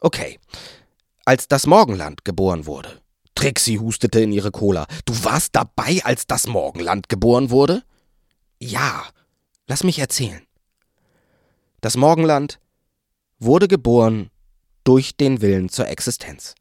Okay, 0.00 0.38
als 1.24 1.48
das 1.48 1.66
Morgenland 1.66 2.22
geboren 2.22 2.66
wurde. 2.66 3.00
Trixie 3.34 3.78
hustete 3.78 4.20
in 4.20 4.32
ihre 4.32 4.50
Cola. 4.50 4.86
Du 5.06 5.24
warst 5.24 5.56
dabei, 5.56 6.02
als 6.04 6.26
das 6.26 6.46
Morgenland 6.46 7.08
geboren 7.08 7.48
wurde? 7.48 7.84
Ja, 8.60 9.02
lass 9.66 9.82
mich 9.82 9.98
erzählen. 9.98 10.42
Das 11.80 11.96
Morgenland 11.96 12.60
wurde 13.38 13.66
geboren 13.66 14.28
durch 14.84 15.16
den 15.16 15.40
Willen 15.40 15.70
zur 15.70 15.88
Existenz. 15.88 16.54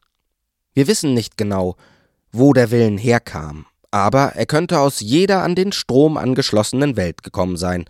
Wir 0.74 0.88
wissen 0.88 1.14
nicht 1.14 1.36
genau, 1.36 1.76
wo 2.32 2.54
der 2.54 2.72
Willen 2.72 2.98
herkam, 2.98 3.66
aber 3.96 4.34
er 4.36 4.46
könnte 4.46 4.82
aus 4.82 5.00
jeder 5.00 5.42
an 5.42 5.56
den 5.56 5.72
Strom 5.72 6.18
angeschlossenen 6.18 6.98
Welt 6.98 7.24
gekommen 7.24 7.56
sein, 7.56 7.86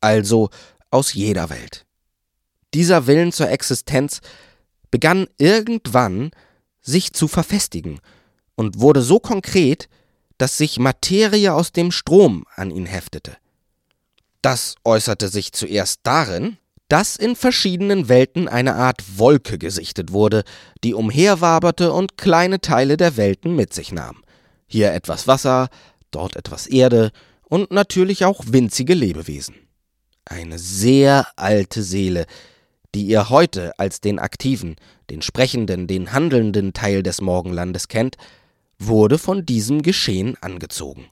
also 0.00 0.48
aus 0.92 1.12
jeder 1.12 1.50
Welt. 1.50 1.86
Dieser 2.72 3.08
Willen 3.08 3.32
zur 3.32 3.50
Existenz 3.50 4.20
begann 4.92 5.26
irgendwann 5.38 6.30
sich 6.80 7.14
zu 7.14 7.26
verfestigen 7.26 7.98
und 8.54 8.78
wurde 8.78 9.02
so 9.02 9.18
konkret, 9.18 9.88
dass 10.38 10.56
sich 10.56 10.78
Materie 10.78 11.52
aus 11.52 11.72
dem 11.72 11.90
Strom 11.90 12.44
an 12.54 12.70
ihn 12.70 12.86
heftete. 12.86 13.36
Das 14.42 14.76
äußerte 14.84 15.26
sich 15.26 15.50
zuerst 15.52 15.98
darin, 16.04 16.58
dass 16.86 17.16
in 17.16 17.34
verschiedenen 17.34 18.08
Welten 18.08 18.46
eine 18.46 18.76
Art 18.76 19.18
Wolke 19.18 19.58
gesichtet 19.58 20.12
wurde, 20.12 20.44
die 20.84 20.94
umherwaberte 20.94 21.92
und 21.92 22.16
kleine 22.16 22.60
Teile 22.60 22.96
der 22.96 23.16
Welten 23.16 23.56
mit 23.56 23.74
sich 23.74 23.90
nahm. 23.90 24.22
Hier 24.72 24.92
etwas 24.92 25.26
Wasser, 25.26 25.68
dort 26.12 26.36
etwas 26.36 26.68
Erde 26.68 27.10
und 27.42 27.72
natürlich 27.72 28.24
auch 28.24 28.44
winzige 28.46 28.94
Lebewesen. 28.94 29.56
Eine 30.24 30.60
sehr 30.60 31.26
alte 31.34 31.82
Seele, 31.82 32.26
die 32.94 33.04
ihr 33.06 33.30
heute 33.30 33.76
als 33.80 34.00
den 34.00 34.20
aktiven, 34.20 34.76
den 35.10 35.22
sprechenden, 35.22 35.88
den 35.88 36.12
handelnden 36.12 36.72
Teil 36.72 37.02
des 37.02 37.20
Morgenlandes 37.20 37.88
kennt, 37.88 38.16
wurde 38.78 39.18
von 39.18 39.44
diesem 39.44 39.82
Geschehen 39.82 40.36
angezogen. 40.40 41.06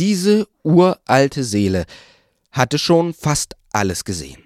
Diese 0.00 0.48
uralte 0.62 1.44
Seele 1.44 1.84
hatte 2.50 2.78
schon 2.78 3.12
fast 3.12 3.56
alles 3.72 4.04
gesehen. 4.04 4.42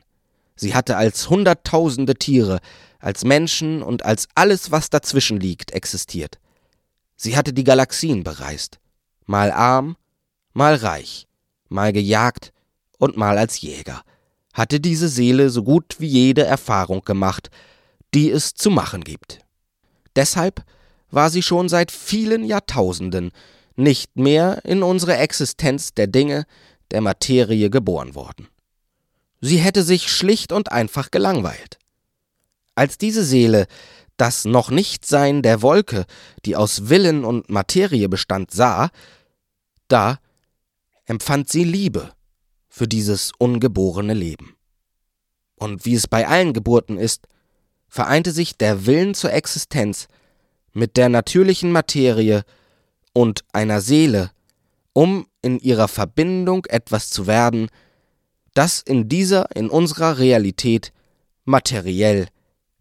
Sie 0.57 0.75
hatte 0.75 0.97
als 0.97 1.31
hunderttausende 1.31 2.17
Tiere, 2.17 2.59
als 2.99 3.25
Menschen 3.25 3.81
und 3.81 4.05
als 4.05 4.27
alles, 4.35 4.73
was 4.73 4.91
dazwischen 4.91 5.39
liegt, 5.39 5.71
existiert. 5.71 6.41
Sie 7.19 7.37
hatte 7.37 7.53
die 7.53 7.65
Galaxien 7.65 8.25
bereist, 8.25 8.79
mal 9.27 9.53
arm, 9.53 9.99
mal 10.55 10.77
reich, 10.77 11.27
mal 11.69 11.93
gejagt 11.93 12.55
und 12.97 13.19
mal 13.19 13.37
als 13.37 13.61
Jäger 13.61 14.03
hatte 14.59 14.81
diese 14.81 15.09
Seele 15.09 15.51
so 15.51 15.63
gut 15.63 15.97
wie 16.01 16.09
jede 16.09 16.45
Erfahrung 16.45 17.05
gemacht, 17.05 17.49
die 18.13 18.29
es 18.29 18.55
zu 18.55 18.71
machen 18.71 19.05
gibt. 19.05 19.39
Deshalb 20.17 20.65
war 21.11 21.31
sie 21.31 21.43
schon 21.43 21.69
seit 21.69 21.93
vielen 21.93 22.45
Jahrtausenden 22.45 23.31
nicht 23.77 24.17
mehr 24.17 24.65
in 24.65 24.83
unsere 24.83 25.17
Existenz 25.17 25.95
der 25.95 26.09
Dinge, 26.09 26.45
der 26.91 27.01
Materie 27.01 27.71
geboren 27.71 28.17
worden. 28.17 28.49
Sie 29.41 29.59
hätte 29.59 29.85
sich 29.85 30.11
schlicht 30.11 30.51
und 30.51 30.73
einfach 30.73 31.13
gelangweilt. 31.13 31.79
Als 32.75 32.99
diese 32.99 33.23
Seele 33.23 33.69
das 34.19 34.45
noch 34.45 34.71
nicht 34.71 35.07
Sein 35.07 35.43
der 35.43 35.63
Wolke, 35.63 36.05
die 36.45 36.57
aus 36.57 36.89
Willen 36.89 37.25
und 37.25 37.49
Materie 37.49 38.09
bestand, 38.09 38.51
sah, 38.51 38.91
da 39.89 40.19
empfand 41.07 41.49
sie 41.49 41.65
Liebe 41.65 42.13
für 42.69 42.87
dieses 42.87 43.33
ungeborene 43.39 44.15
Leben. 44.15 44.57
Und 45.57 45.87
wie 45.87 45.95
es 45.95 46.07
bei 46.07 46.29
allen 46.29 46.53
Geburten 46.53 46.99
ist, 46.99 47.27
vereinte 47.89 48.33
sich 48.33 48.57
der 48.57 48.87
Willen 48.87 49.15
zur 49.15 49.33
Existenz 49.33 50.09
mit 50.73 50.97
der 50.97 51.09
natürlichen 51.09 51.73
Materie 51.73 52.45
und 53.13 53.45
einer 53.53 53.81
Seele, 53.81 54.31
um 54.93 55.27
in 55.43 55.59
ihrer 55.59 55.89
Verbindung 55.89 56.67
etwas 56.67 57.11
zu 57.11 57.27
werden, 57.27 57.69
das 58.55 58.81
in 58.81 59.09
dieser, 59.09 59.55
in 59.57 59.71
unserer 59.71 60.19
Realität 60.19 60.93
materiell 61.45 62.29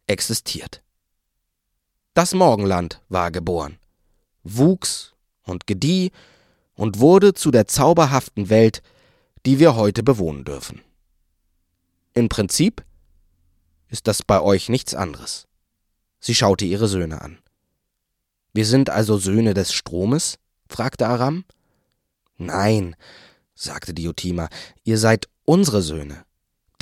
existiert. 0.07 0.83
Das 2.17 2.33
Morgenland 2.33 2.99
war 3.09 3.29
geboren, 3.29 3.77
wuchs 4.41 5.13
und 5.43 5.67
gedieh 5.67 6.11
und 6.73 6.97
wurde 6.97 7.35
zu 7.35 7.51
der 7.51 7.67
zauberhaften 7.67 8.49
Welt, 8.49 8.81
die 9.45 9.59
wir 9.59 9.75
heute 9.75 10.01
bewohnen 10.01 10.43
dürfen. 10.43 10.81
Im 12.15 12.27
Prinzip 12.27 12.83
ist 13.89 14.07
das 14.07 14.23
bei 14.23 14.41
euch 14.41 14.67
nichts 14.67 14.95
anderes. 14.95 15.45
Sie 16.19 16.33
schaute 16.33 16.65
ihre 16.65 16.87
Söhne 16.87 17.21
an. 17.21 17.37
Wir 18.51 18.65
sind 18.65 18.89
also 18.89 19.19
Söhne 19.19 19.53
des 19.53 19.71
Stromes? 19.71 20.39
fragte 20.67 21.05
Aram. 21.05 21.45
Nein, 22.37 22.95
sagte 23.53 23.93
Diotima, 23.93 24.49
ihr 24.83 24.97
seid 24.97 25.29
unsere 25.45 25.83
Söhne, 25.83 26.25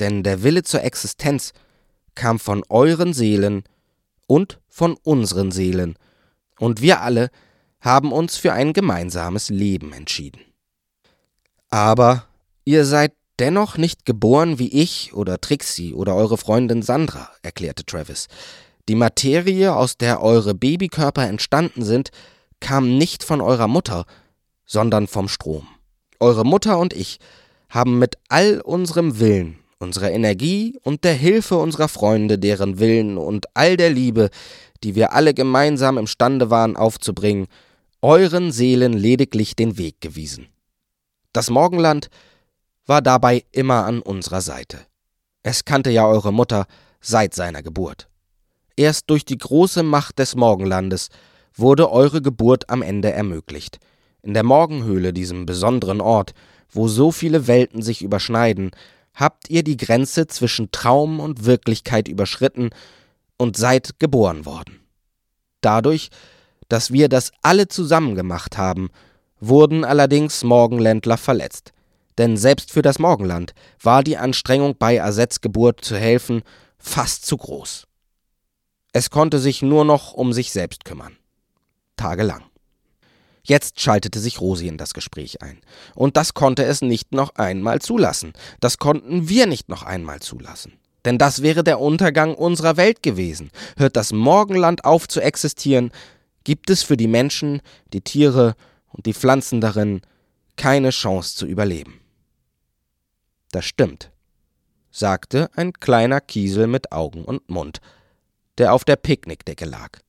denn 0.00 0.22
der 0.22 0.42
Wille 0.42 0.62
zur 0.62 0.82
Existenz 0.82 1.52
kam 2.14 2.38
von 2.38 2.64
euren 2.70 3.12
Seelen 3.12 3.64
und 4.26 4.60
von 4.68 4.96
unseren 5.02 5.50
Seelen, 5.50 5.98
und 6.58 6.80
wir 6.80 7.02
alle 7.02 7.30
haben 7.80 8.12
uns 8.12 8.36
für 8.36 8.52
ein 8.52 8.72
gemeinsames 8.72 9.50
Leben 9.50 9.92
entschieden. 9.92 10.40
Aber 11.68 12.26
Ihr 12.68 12.84
seid 12.84 13.12
dennoch 13.38 13.76
nicht 13.78 14.04
geboren 14.04 14.58
wie 14.58 14.68
ich 14.68 15.14
oder 15.14 15.40
Trixie 15.40 15.94
oder 15.94 16.16
eure 16.16 16.36
Freundin 16.36 16.82
Sandra, 16.82 17.30
erklärte 17.42 17.86
Travis. 17.86 18.26
Die 18.88 18.96
Materie, 18.96 19.72
aus 19.74 19.96
der 19.96 20.20
eure 20.20 20.52
Babykörper 20.52 21.28
entstanden 21.28 21.84
sind, 21.84 22.10
kam 22.58 22.98
nicht 22.98 23.22
von 23.22 23.40
eurer 23.40 23.68
Mutter, 23.68 24.04
sondern 24.64 25.06
vom 25.06 25.28
Strom. 25.28 25.68
Eure 26.18 26.44
Mutter 26.44 26.78
und 26.78 26.92
ich 26.92 27.20
haben 27.68 28.00
mit 28.00 28.18
all 28.28 28.60
unserem 28.62 29.20
Willen, 29.20 29.60
unserer 29.78 30.10
Energie 30.10 30.78
und 30.82 31.04
der 31.04 31.14
Hilfe 31.14 31.56
unserer 31.56 31.88
Freunde, 31.88 32.38
deren 32.38 32.78
Willen 32.78 33.18
und 33.18 33.46
all 33.54 33.76
der 33.76 33.90
Liebe, 33.90 34.30
die 34.82 34.94
wir 34.94 35.12
alle 35.12 35.34
gemeinsam 35.34 35.98
imstande 35.98 36.50
waren 36.50 36.76
aufzubringen, 36.76 37.46
euren 38.02 38.52
Seelen 38.52 38.92
lediglich 38.92 39.56
den 39.56 39.78
Weg 39.78 40.00
gewiesen. 40.00 40.48
Das 41.32 41.50
Morgenland 41.50 42.08
war 42.86 43.02
dabei 43.02 43.44
immer 43.52 43.84
an 43.84 44.00
unserer 44.00 44.40
Seite. 44.40 44.78
Es 45.42 45.64
kannte 45.64 45.90
ja 45.90 46.06
eure 46.06 46.32
Mutter 46.32 46.66
seit 47.00 47.34
seiner 47.34 47.62
Geburt. 47.62 48.08
Erst 48.76 49.10
durch 49.10 49.24
die 49.24 49.38
große 49.38 49.82
Macht 49.82 50.18
des 50.18 50.36
Morgenlandes 50.36 51.08
wurde 51.54 51.90
eure 51.90 52.20
Geburt 52.20 52.68
am 52.68 52.82
Ende 52.82 53.12
ermöglicht. 53.12 53.78
In 54.22 54.34
der 54.34 54.42
Morgenhöhle, 54.42 55.12
diesem 55.12 55.46
besonderen 55.46 56.00
Ort, 56.00 56.32
wo 56.68 56.88
so 56.88 57.10
viele 57.10 57.46
Welten 57.46 57.80
sich 57.80 58.02
überschneiden, 58.02 58.70
habt 59.16 59.50
ihr 59.50 59.64
die 59.64 59.76
Grenze 59.76 60.28
zwischen 60.28 60.70
Traum 60.70 61.18
und 61.18 61.44
Wirklichkeit 61.44 62.06
überschritten 62.06 62.70
und 63.36 63.56
seid 63.56 63.98
geboren 63.98 64.46
worden. 64.46 64.78
Dadurch, 65.60 66.10
dass 66.68 66.92
wir 66.92 67.08
das 67.08 67.32
alle 67.42 67.66
zusammen 67.66 68.14
gemacht 68.14 68.56
haben, 68.56 68.90
wurden 69.40 69.84
allerdings 69.84 70.44
Morgenländler 70.44 71.16
verletzt 71.16 71.72
denn 72.18 72.36
selbst 72.36 72.72
für 72.72 72.82
das 72.82 72.98
Morgenland 72.98 73.54
war 73.80 74.02
die 74.02 74.16
Anstrengung 74.16 74.76
bei 74.78 74.96
Ersetzgeburt 74.96 75.84
zu 75.84 75.96
helfen 75.96 76.42
fast 76.78 77.26
zu 77.26 77.36
groß. 77.36 77.86
Es 78.92 79.10
konnte 79.10 79.38
sich 79.38 79.62
nur 79.62 79.84
noch 79.84 80.12
um 80.12 80.32
sich 80.32 80.52
selbst 80.52 80.84
kümmern. 80.84 81.16
Tagelang. 81.96 82.44
Jetzt 83.48 83.80
schaltete 83.80 84.18
sich 84.18 84.40
Rosi 84.40 84.66
in 84.66 84.76
das 84.76 84.92
Gespräch 84.92 85.40
ein. 85.40 85.60
Und 85.94 86.16
das 86.16 86.34
konnte 86.34 86.64
es 86.64 86.82
nicht 86.82 87.12
noch 87.12 87.36
einmal 87.36 87.80
zulassen. 87.80 88.32
Das 88.58 88.78
konnten 88.78 89.28
wir 89.28 89.46
nicht 89.46 89.68
noch 89.68 89.84
einmal 89.84 90.18
zulassen. 90.18 90.72
Denn 91.04 91.16
das 91.16 91.42
wäre 91.42 91.62
der 91.62 91.80
Untergang 91.80 92.34
unserer 92.34 92.76
Welt 92.76 93.04
gewesen. 93.04 93.52
Hört 93.76 93.94
das 93.94 94.12
Morgenland 94.12 94.84
auf 94.84 95.06
zu 95.06 95.20
existieren, 95.20 95.92
gibt 96.42 96.70
es 96.70 96.82
für 96.82 96.96
die 96.96 97.06
Menschen, 97.06 97.62
die 97.92 98.00
Tiere 98.00 98.56
und 98.88 99.06
die 99.06 99.14
Pflanzen 99.14 99.60
darin 99.60 100.00
keine 100.56 100.90
Chance 100.90 101.36
zu 101.36 101.46
überleben. 101.46 102.00
Das 103.52 103.64
stimmt, 103.64 104.10
sagte 104.90 105.50
ein 105.54 105.72
kleiner 105.72 106.20
Kiesel 106.20 106.66
mit 106.66 106.90
Augen 106.90 107.24
und 107.24 107.48
Mund, 107.48 107.80
der 108.58 108.72
auf 108.72 108.84
der 108.84 108.96
Picknickdecke 108.96 109.66
lag. 109.66 110.00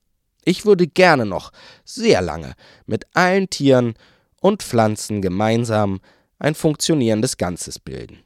Ich 0.47 0.65
würde 0.65 0.87
gerne 0.87 1.25
noch 1.25 1.51
sehr 1.83 2.21
lange 2.21 2.53
mit 2.85 3.05
allen 3.13 3.49
Tieren 3.49 3.95
und 4.39 4.63
Pflanzen 4.63 5.21
gemeinsam 5.21 5.99
ein 6.39 6.55
funktionierendes 6.55 7.35
Ganzes 7.35 7.79
bilden, 7.79 8.23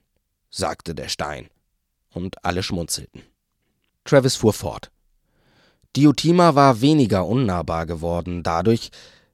sagte 0.52 0.94
der 0.94 1.10
Stein, 1.10 1.50
und 2.14 2.46
alle 2.46 2.62
schmunzelten. 2.62 3.24
Travis 4.06 4.36
fuhr 4.36 4.54
fort. 4.54 4.92
Diotima 5.96 6.54
war 6.54 6.82
weniger 6.82 7.26
unnahbar 7.26 7.88
geworden 7.88 8.44
dadurch, 8.44 8.92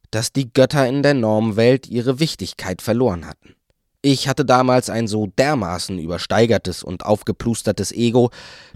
dass 0.09 0.31
die 0.31 0.53
Götter 0.53 0.87
in 0.87 1.03
der 1.03 1.13
Normwelt 1.13 1.89
ihre 1.89 2.21
Wichtigkeit 2.21 2.81
verloren 2.81 3.27
hatten. 3.27 3.53
Ich 4.01 4.27
hatte 4.27 4.45
damals 4.45 4.89
ein 4.89 5.07
so 5.07 5.27
dermaßen 5.27 5.97
übersteigertes 5.97 6.83
und 6.83 7.05
aufgeplustertes 7.05 7.91
Ego, 7.91 8.29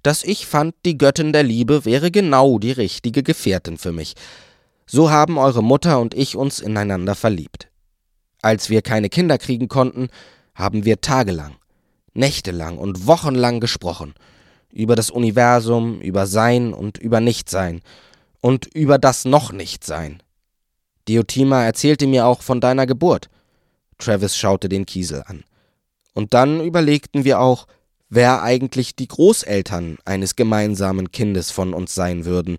dass 0.04 0.24
ich 0.24 0.48
fand, 0.48 0.76
die 0.86 0.98
Göttin 0.98 1.32
der 1.32 1.44
Liebe 1.44 1.86
wäre 1.86 2.12
genau 2.12 2.58
die 2.58 2.72
richtige 2.72 3.22
Gefährtin 3.22 3.78
für 3.78 3.92
mich. 3.92 4.16
So 4.88 5.12
haben 5.12 5.38
eure 5.38 5.64
Mutter 5.64 6.00
und 6.00 6.14
ich 6.14 6.36
uns 6.36 6.60
ineinander 6.60 7.16
verliebt. 7.16 7.70
Als 8.42 8.70
wir 8.70 8.82
keine 8.82 9.10
Kinder 9.10 9.38
kriegen 9.38 9.68
konnten, 9.68 10.10
haben 10.56 10.84
wir 10.84 11.00
tagelang, 11.02 11.56
nächtelang 12.14 12.78
und 12.78 13.06
wochenlang 13.06 13.60
gesprochen 13.60 14.16
über 14.72 14.96
das 14.96 15.12
Universum, 15.12 16.02
über 16.02 16.26
Sein 16.26 16.74
und 16.74 16.98
über 16.98 17.20
Nichtsein 17.20 17.82
und 18.42 18.66
über 18.74 18.98
das 18.98 19.26
noch 19.26 19.52
Nichtsein. 19.52 20.24
Diotima 21.08 21.64
erzählte 21.64 22.08
mir 22.08 22.26
auch 22.26 22.42
von 22.42 22.62
deiner 22.62 22.86
Geburt. 22.86 23.30
Travis 24.02 24.36
schaute 24.36 24.68
den 24.68 24.86
Kiesel 24.86 25.24
an. 25.26 25.44
Und 26.14 26.34
dann 26.34 26.62
überlegten 26.62 27.24
wir 27.24 27.40
auch, 27.40 27.68
wer 28.10 28.44
eigentlich 28.44 28.96
die 28.96 29.08
Großeltern 29.08 29.98
eines 30.04 30.36
gemeinsamen 30.36 31.12
Kindes 31.12 31.50
von 31.52 31.74
uns 31.74 31.96
sein 31.96 32.26
würden. 32.26 32.58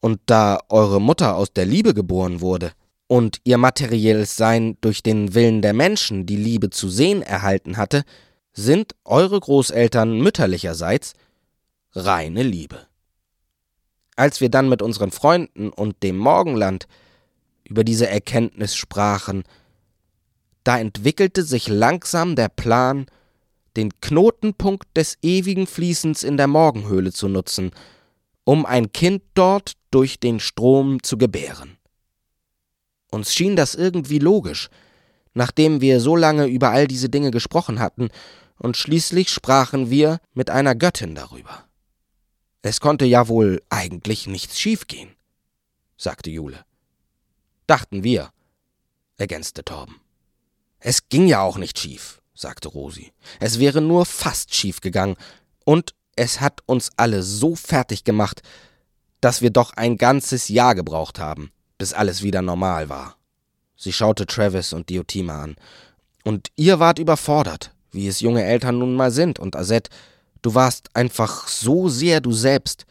Und 0.00 0.20
da 0.26 0.60
eure 0.68 1.00
Mutter 1.00 1.36
aus 1.36 1.52
der 1.52 1.64
Liebe 1.64 1.94
geboren 1.94 2.42
wurde 2.42 2.72
und 3.06 3.40
ihr 3.44 3.56
materielles 3.56 4.36
Sein 4.36 4.76
durch 4.82 5.02
den 5.02 5.34
Willen 5.34 5.62
der 5.62 5.72
Menschen 5.72 6.26
die 6.26 6.36
Liebe 6.36 6.68
zu 6.68 6.90
sehen 6.90 7.22
erhalten 7.22 7.78
hatte, 7.78 8.04
sind 8.52 8.94
eure 9.04 9.40
Großeltern 9.40 10.18
mütterlicherseits 10.18 11.14
reine 11.94 12.42
Liebe. 12.42 12.86
Als 14.16 14.40
wir 14.40 14.48
dann 14.48 14.68
mit 14.68 14.82
unseren 14.82 15.10
Freunden 15.10 15.70
und 15.70 16.02
dem 16.02 16.18
Morgenland 16.18 16.86
über 17.64 17.82
diese 17.82 18.08
Erkenntnis 18.08 18.76
sprachen, 18.76 19.44
da 20.64 20.78
entwickelte 20.78 21.42
sich 21.42 21.68
langsam 21.68 22.36
der 22.36 22.48
Plan, 22.48 23.06
den 23.76 24.00
Knotenpunkt 24.00 24.86
des 24.96 25.18
ewigen 25.22 25.66
Fließens 25.66 26.22
in 26.22 26.36
der 26.36 26.46
Morgenhöhle 26.46 27.12
zu 27.12 27.28
nutzen, 27.28 27.70
um 28.44 28.66
ein 28.66 28.92
Kind 28.92 29.22
dort 29.34 29.74
durch 29.90 30.20
den 30.20 30.40
Strom 30.40 31.02
zu 31.02 31.18
gebären. 31.18 31.76
Uns 33.10 33.32
schien 33.34 33.56
das 33.56 33.74
irgendwie 33.74 34.18
logisch, 34.18 34.70
nachdem 35.34 35.80
wir 35.80 36.00
so 36.00 36.16
lange 36.16 36.46
über 36.46 36.70
all 36.70 36.86
diese 36.86 37.08
Dinge 37.08 37.30
gesprochen 37.30 37.78
hatten, 37.78 38.08
und 38.56 38.76
schließlich 38.76 39.30
sprachen 39.30 39.90
wir 39.90 40.20
mit 40.32 40.48
einer 40.48 40.74
Göttin 40.74 41.14
darüber. 41.14 41.64
Es 42.62 42.80
konnte 42.80 43.04
ja 43.04 43.28
wohl 43.28 43.60
eigentlich 43.68 44.26
nichts 44.26 44.58
schiefgehen, 44.58 45.10
sagte 45.96 46.30
Jule. 46.30 46.64
Dachten 47.66 48.04
wir, 48.04 48.30
ergänzte 49.16 49.64
Torben. 49.64 50.03
Es 50.84 51.08
ging 51.08 51.26
ja 51.26 51.40
auch 51.40 51.56
nicht 51.56 51.78
schief, 51.78 52.20
sagte 52.34 52.68
Rosi. 52.68 53.12
Es 53.40 53.58
wäre 53.58 53.80
nur 53.80 54.04
fast 54.04 54.54
schief 54.54 54.80
gegangen, 54.80 55.16
und 55.64 55.94
es 56.14 56.42
hat 56.42 56.60
uns 56.66 56.90
alle 56.98 57.22
so 57.22 57.56
fertig 57.56 58.04
gemacht, 58.04 58.42
dass 59.22 59.40
wir 59.40 59.48
doch 59.48 59.72
ein 59.72 59.96
ganzes 59.96 60.48
Jahr 60.48 60.74
gebraucht 60.74 61.18
haben, 61.18 61.50
bis 61.78 61.94
alles 61.94 62.22
wieder 62.22 62.42
normal 62.42 62.90
war. 62.90 63.16
Sie 63.76 63.94
schaute 63.94 64.26
Travis 64.26 64.74
und 64.74 64.90
Diotima 64.90 65.42
an. 65.42 65.56
Und 66.22 66.50
ihr 66.54 66.80
wart 66.80 66.98
überfordert, 66.98 67.72
wie 67.90 68.06
es 68.06 68.20
junge 68.20 68.44
Eltern 68.44 68.78
nun 68.78 68.94
mal 68.94 69.10
sind, 69.10 69.38
und 69.38 69.56
Azet, 69.56 69.88
Du 70.44 70.54
warst 70.54 70.94
einfach 70.94 71.48
so 71.48 71.88
sehr 71.88 72.20
du 72.20 72.30
selbst, 72.30 72.84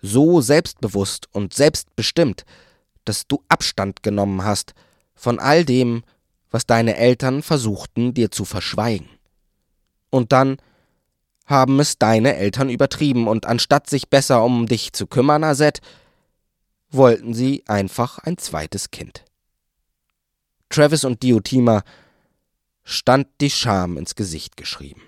so 0.00 0.40
selbstbewusst 0.40 1.26
und 1.32 1.52
selbstbestimmt, 1.52 2.44
dass 3.04 3.26
du 3.26 3.42
Abstand 3.48 4.04
genommen 4.04 4.44
hast 4.44 4.74
von 5.16 5.40
all 5.40 5.64
dem, 5.64 6.04
was 6.50 6.66
deine 6.66 6.96
Eltern 6.96 7.42
versuchten 7.42 8.14
dir 8.14 8.30
zu 8.30 8.44
verschweigen. 8.44 9.08
Und 10.10 10.32
dann 10.32 10.56
haben 11.46 11.80
es 11.80 11.98
deine 11.98 12.36
Eltern 12.36 12.68
übertrieben, 12.68 13.26
und 13.26 13.46
anstatt 13.46 13.88
sich 13.90 14.08
besser 14.08 14.44
um 14.44 14.66
dich 14.66 14.92
zu 14.92 15.06
kümmern, 15.06 15.44
Azet, 15.44 15.80
wollten 16.90 17.34
sie 17.34 17.64
einfach 17.66 18.18
ein 18.18 18.38
zweites 18.38 18.90
Kind. 18.90 19.24
Travis 20.68 21.04
und 21.04 21.22
Diotima 21.22 21.82
stand 22.84 23.28
die 23.40 23.50
Scham 23.50 23.96
ins 23.96 24.14
Gesicht 24.14 24.56
geschrieben. 24.56 25.02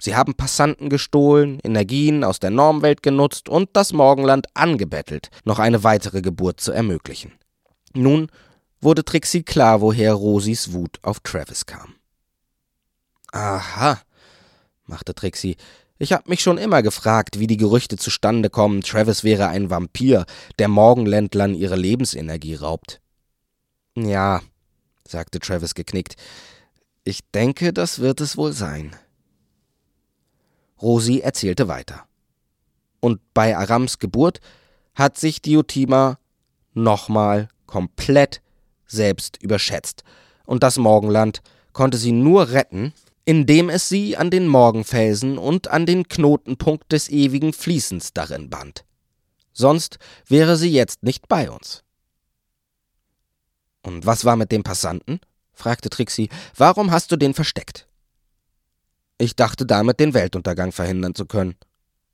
Sie 0.00 0.16
haben 0.16 0.34
Passanten 0.34 0.88
gestohlen, 0.88 1.60
Energien 1.62 2.24
aus 2.24 2.40
der 2.40 2.50
Normwelt 2.50 3.02
genutzt 3.02 3.48
und 3.48 3.70
das 3.74 3.92
Morgenland 3.92 4.46
angebettelt, 4.54 5.30
noch 5.44 5.58
eine 5.58 5.84
weitere 5.84 6.20
Geburt 6.20 6.60
zu 6.60 6.72
ermöglichen. 6.72 7.32
Nun 7.94 8.28
wurde 8.84 9.04
Trixie 9.04 9.42
klar, 9.42 9.80
woher 9.80 10.12
Rosis 10.12 10.72
Wut 10.72 10.98
auf 11.02 11.20
Travis 11.20 11.66
kam. 11.66 11.94
Aha, 13.32 14.00
machte 14.86 15.14
Trixie. 15.14 15.56
Ich 15.98 16.12
hab 16.12 16.28
mich 16.28 16.40
schon 16.40 16.58
immer 16.58 16.82
gefragt, 16.82 17.38
wie 17.38 17.46
die 17.46 17.56
Gerüchte 17.56 17.96
zustande 17.96 18.50
kommen, 18.50 18.82
Travis 18.82 19.24
wäre 19.24 19.48
ein 19.48 19.70
Vampir, 19.70 20.26
der 20.58 20.68
Morgenländlern 20.68 21.54
ihre 21.54 21.76
Lebensenergie 21.76 22.54
raubt. 22.54 23.00
Ja, 23.96 24.42
sagte 25.06 25.38
Travis 25.38 25.74
geknickt. 25.74 26.16
Ich 27.04 27.20
denke, 27.32 27.72
das 27.72 28.00
wird 28.00 28.20
es 28.20 28.36
wohl 28.36 28.52
sein. 28.52 28.96
Rosi 30.80 31.20
erzählte 31.20 31.68
weiter. 31.68 32.06
Und 33.00 33.20
bei 33.34 33.56
Arams 33.56 33.98
Geburt 33.98 34.40
hat 34.94 35.18
sich 35.18 35.42
Diotima 35.42 36.18
nochmal 36.72 37.48
komplett 37.66 38.42
selbst 38.86 39.42
überschätzt, 39.42 40.04
und 40.46 40.62
das 40.62 40.78
Morgenland 40.78 41.42
konnte 41.72 41.96
sie 41.96 42.12
nur 42.12 42.50
retten, 42.50 42.92
indem 43.24 43.70
es 43.70 43.88
sie 43.88 44.16
an 44.16 44.30
den 44.30 44.46
Morgenfelsen 44.46 45.38
und 45.38 45.68
an 45.68 45.86
den 45.86 46.08
Knotenpunkt 46.08 46.92
des 46.92 47.08
ewigen 47.08 47.52
Fließens 47.52 48.12
darin 48.12 48.50
band. 48.50 48.84
Sonst 49.52 49.98
wäre 50.26 50.56
sie 50.56 50.70
jetzt 50.70 51.02
nicht 51.02 51.28
bei 51.28 51.50
uns. 51.50 51.82
Und 53.82 54.04
was 54.06 54.24
war 54.24 54.36
mit 54.36 54.52
dem 54.52 54.62
Passanten? 54.62 55.20
fragte 55.52 55.88
Trixie. 55.88 56.28
Warum 56.56 56.90
hast 56.90 57.12
du 57.12 57.16
den 57.16 57.32
versteckt? 57.32 57.86
Ich 59.18 59.36
dachte 59.36 59.64
damit, 59.64 60.00
den 60.00 60.12
Weltuntergang 60.12 60.72
verhindern 60.72 61.14
zu 61.14 61.26
können, 61.26 61.54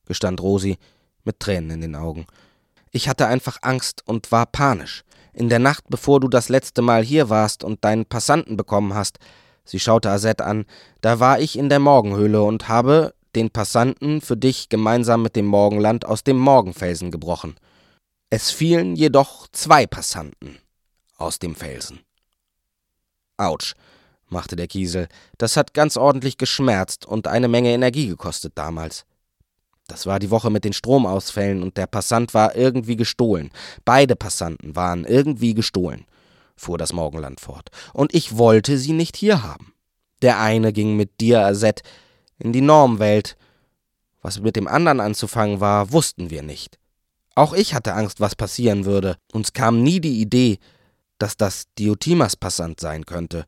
gestand 0.04 0.40
Rosi 0.42 0.76
mit 1.24 1.40
Tränen 1.40 1.70
in 1.70 1.80
den 1.80 1.96
Augen. 1.96 2.26
Ich 2.90 3.08
hatte 3.08 3.26
einfach 3.26 3.58
Angst 3.62 4.02
und 4.06 4.30
war 4.30 4.46
panisch. 4.46 5.04
In 5.40 5.48
der 5.48 5.58
Nacht, 5.58 5.84
bevor 5.88 6.20
du 6.20 6.28
das 6.28 6.50
letzte 6.50 6.82
Mal 6.82 7.02
hier 7.02 7.30
warst 7.30 7.64
und 7.64 7.82
deinen 7.82 8.04
Passanten 8.04 8.58
bekommen 8.58 8.92
hast, 8.92 9.18
sie 9.64 9.80
schaute 9.80 10.10
Azet 10.10 10.42
an, 10.42 10.66
da 11.00 11.18
war 11.18 11.40
ich 11.40 11.56
in 11.56 11.70
der 11.70 11.78
Morgenhöhle 11.78 12.42
und 12.42 12.68
habe 12.68 13.14
den 13.34 13.48
Passanten 13.48 14.20
für 14.20 14.36
dich 14.36 14.68
gemeinsam 14.68 15.22
mit 15.22 15.36
dem 15.36 15.46
Morgenland 15.46 16.04
aus 16.04 16.24
dem 16.24 16.36
Morgenfelsen 16.36 17.10
gebrochen. 17.10 17.56
Es 18.28 18.50
fielen 18.50 18.96
jedoch 18.96 19.48
zwei 19.50 19.86
Passanten 19.86 20.58
aus 21.16 21.38
dem 21.38 21.54
Felsen. 21.54 22.00
Autsch, 23.38 23.76
machte 24.28 24.56
der 24.56 24.68
Kiesel. 24.68 25.08
Das 25.38 25.56
hat 25.56 25.72
ganz 25.72 25.96
ordentlich 25.96 26.36
geschmerzt 26.36 27.06
und 27.06 27.28
eine 27.28 27.48
Menge 27.48 27.70
Energie 27.70 28.08
gekostet 28.08 28.52
damals. 28.56 29.06
Das 29.90 30.06
war 30.06 30.20
die 30.20 30.30
Woche 30.30 30.50
mit 30.50 30.64
den 30.64 30.72
Stromausfällen 30.72 31.64
und 31.64 31.76
der 31.76 31.88
Passant 31.88 32.32
war 32.32 32.54
irgendwie 32.54 32.94
gestohlen. 32.94 33.50
Beide 33.84 34.14
Passanten 34.14 34.76
waren 34.76 35.04
irgendwie 35.04 35.52
gestohlen, 35.52 36.06
fuhr 36.54 36.78
das 36.78 36.92
Morgenland 36.92 37.40
fort. 37.40 37.70
Und 37.92 38.14
ich 38.14 38.38
wollte 38.38 38.78
sie 38.78 38.92
nicht 38.92 39.16
hier 39.16 39.42
haben. 39.42 39.72
Der 40.22 40.38
eine 40.38 40.72
ging 40.72 40.96
mit 40.96 41.20
dir, 41.20 41.44
Azet, 41.44 41.82
in 42.38 42.52
die 42.52 42.60
Normwelt. 42.60 43.36
Was 44.22 44.40
mit 44.40 44.54
dem 44.54 44.68
anderen 44.68 45.00
anzufangen 45.00 45.58
war, 45.58 45.90
wussten 45.90 46.30
wir 46.30 46.42
nicht. 46.42 46.78
Auch 47.34 47.52
ich 47.52 47.74
hatte 47.74 47.94
Angst, 47.94 48.20
was 48.20 48.36
passieren 48.36 48.84
würde. 48.84 49.16
Uns 49.32 49.52
kam 49.52 49.82
nie 49.82 50.00
die 50.00 50.20
Idee, 50.20 50.58
dass 51.18 51.36
das 51.36 51.64
Diotimas 51.78 52.36
Passant 52.36 52.78
sein 52.78 53.06
könnte 53.06 53.44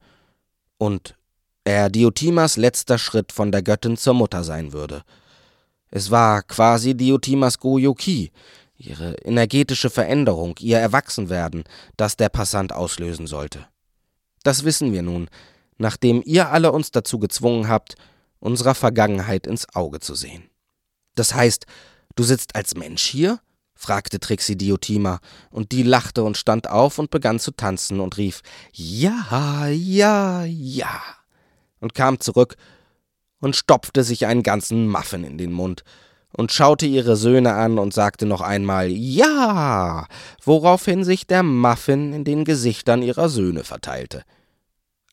und 0.77 1.14
er 1.62 1.88
Diotimas 1.88 2.56
letzter 2.56 2.98
Schritt 2.98 3.31
von 3.31 3.52
der 3.52 3.62
Göttin 3.62 3.96
zur 3.96 4.14
Mutter 4.14 4.42
sein 4.42 4.73
würde. 4.73 5.04
Es 5.92 6.10
war 6.10 6.42
quasi 6.42 6.94
Diotimas 6.94 7.58
Goyoki, 7.58 8.32
ihre 8.78 9.12
energetische 9.24 9.90
Veränderung, 9.90 10.54
ihr 10.58 10.78
Erwachsenwerden, 10.78 11.64
das 11.98 12.16
der 12.16 12.30
Passant 12.30 12.72
auslösen 12.72 13.26
sollte. 13.26 13.68
Das 14.42 14.64
wissen 14.64 14.92
wir 14.94 15.02
nun, 15.02 15.28
nachdem 15.76 16.22
ihr 16.24 16.48
alle 16.48 16.72
uns 16.72 16.92
dazu 16.92 17.18
gezwungen 17.18 17.68
habt, 17.68 17.96
unserer 18.40 18.74
Vergangenheit 18.74 19.46
ins 19.46 19.68
Auge 19.74 20.00
zu 20.00 20.14
sehen. 20.14 20.44
Das 21.14 21.34
heißt, 21.34 21.66
du 22.16 22.24
sitzt 22.24 22.56
als 22.56 22.74
Mensch 22.74 23.04
hier? 23.04 23.38
fragte 23.74 24.18
Trixie 24.18 24.56
Diotima, 24.56 25.20
und 25.50 25.72
die 25.72 25.82
lachte 25.82 26.24
und 26.24 26.38
stand 26.38 26.70
auf 26.70 26.98
und 26.98 27.10
begann 27.10 27.38
zu 27.38 27.50
tanzen 27.50 28.00
und 28.00 28.16
rief 28.16 28.40
Ja, 28.72 29.66
ja, 29.68 30.44
ja 30.44 31.02
und 31.80 31.94
kam 31.94 32.18
zurück 32.18 32.56
und 33.42 33.56
stopfte 33.56 34.04
sich 34.04 34.24
einen 34.24 34.42
ganzen 34.42 34.88
Muffin 34.88 35.24
in 35.24 35.36
den 35.36 35.52
Mund 35.52 35.84
und 36.34 36.52
schaute 36.52 36.86
ihre 36.86 37.16
Söhne 37.16 37.52
an 37.52 37.78
und 37.78 37.92
sagte 37.92 38.24
noch 38.24 38.40
einmal 38.40 38.88
Ja, 38.88 40.06
woraufhin 40.42 41.04
sich 41.04 41.26
der 41.26 41.42
Muffin 41.42 42.14
in 42.14 42.24
den 42.24 42.44
Gesichtern 42.44 43.02
ihrer 43.02 43.28
Söhne 43.28 43.64
verteilte. 43.64 44.22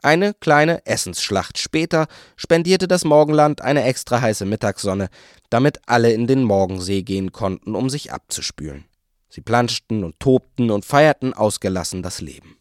Eine 0.01 0.33
kleine 0.33 0.85
Essensschlacht 0.85 1.57
später 1.57 2.07
spendierte 2.37 2.87
das 2.87 3.03
Morgenland 3.03 3.61
eine 3.61 3.83
extra 3.83 4.21
heiße 4.21 4.45
Mittagssonne, 4.45 5.09
damit 5.49 5.81
alle 5.87 6.13
in 6.13 6.25
den 6.25 6.43
Morgensee 6.43 7.01
gehen 7.01 7.33
konnten, 7.33 7.75
um 7.75 7.89
sich 7.89 8.13
abzuspülen. 8.13 8.85
Sie 9.27 9.41
planschten 9.41 10.05
und 10.05 10.19
tobten 10.19 10.71
und 10.71 10.85
feierten 10.85 11.33
ausgelassen 11.33 12.01
das 12.01 12.21
Leben. 12.21 12.58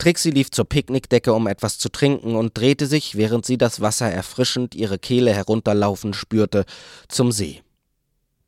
Trixie 0.00 0.30
lief 0.30 0.50
zur 0.50 0.64
Picknickdecke, 0.64 1.34
um 1.34 1.46
etwas 1.46 1.78
zu 1.78 1.90
trinken, 1.90 2.34
und 2.34 2.56
drehte 2.56 2.86
sich, 2.86 3.16
während 3.16 3.44
sie 3.44 3.58
das 3.58 3.82
Wasser 3.82 4.10
erfrischend 4.10 4.74
ihre 4.74 4.98
Kehle 4.98 5.32
herunterlaufen 5.34 6.14
spürte, 6.14 6.64
zum 7.06 7.30
See. 7.30 7.62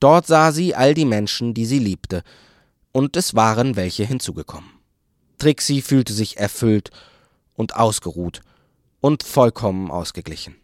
Dort 0.01 0.27
sah 0.27 0.51
sie 0.51 0.75
all 0.75 0.95
die 0.95 1.05
Menschen, 1.05 1.53
die 1.53 1.67
sie 1.67 1.79
liebte, 1.79 2.23
und 2.91 3.17
es 3.19 3.35
waren 3.35 3.77
welche 3.77 4.05
hinzugekommen. 4.05 4.71
Trixie 5.39 5.83
fühlte 5.83 6.15
sich 6.15 6.39
erfüllt 6.39 6.91
und 7.55 7.77
ausgeruht 7.77 8.41
und 9.03 9.23
vollkommen 9.23 9.91
ausgeglichen. 9.91 10.57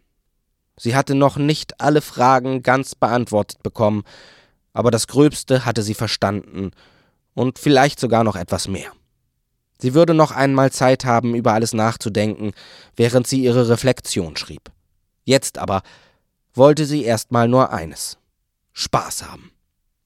Sie 0.75 0.95
hatte 0.95 1.13
noch 1.13 1.37
nicht 1.37 1.79
alle 1.81 2.01
Fragen 2.01 2.63
ganz 2.63 2.95
beantwortet 2.95 3.61
bekommen, 3.61 4.03
aber 4.73 4.89
das 4.89 5.07
Gröbste 5.07 5.65
hatte 5.65 5.83
sie 5.83 5.93
verstanden 5.93 6.71
und 7.35 7.59
vielleicht 7.59 7.99
sogar 7.99 8.23
noch 8.23 8.35
etwas 8.35 8.67
mehr. 8.67 8.91
Sie 9.81 9.93
würde 9.93 10.13
noch 10.13 10.31
einmal 10.31 10.71
Zeit 10.71 11.05
haben, 11.05 11.35
über 11.35 11.53
alles 11.53 11.73
nachzudenken, 11.73 12.51
während 12.95 13.27
sie 13.27 13.41
ihre 13.41 13.69
Reflexion 13.69 14.35
schrieb. 14.35 14.71
Jetzt 15.23 15.57
aber 15.57 15.83
wollte 16.53 16.85
sie 16.85 17.03
erstmal 17.05 17.47
nur 17.47 17.71
eines 17.71 18.17
Spaß 18.73 19.23
haben. 19.23 19.51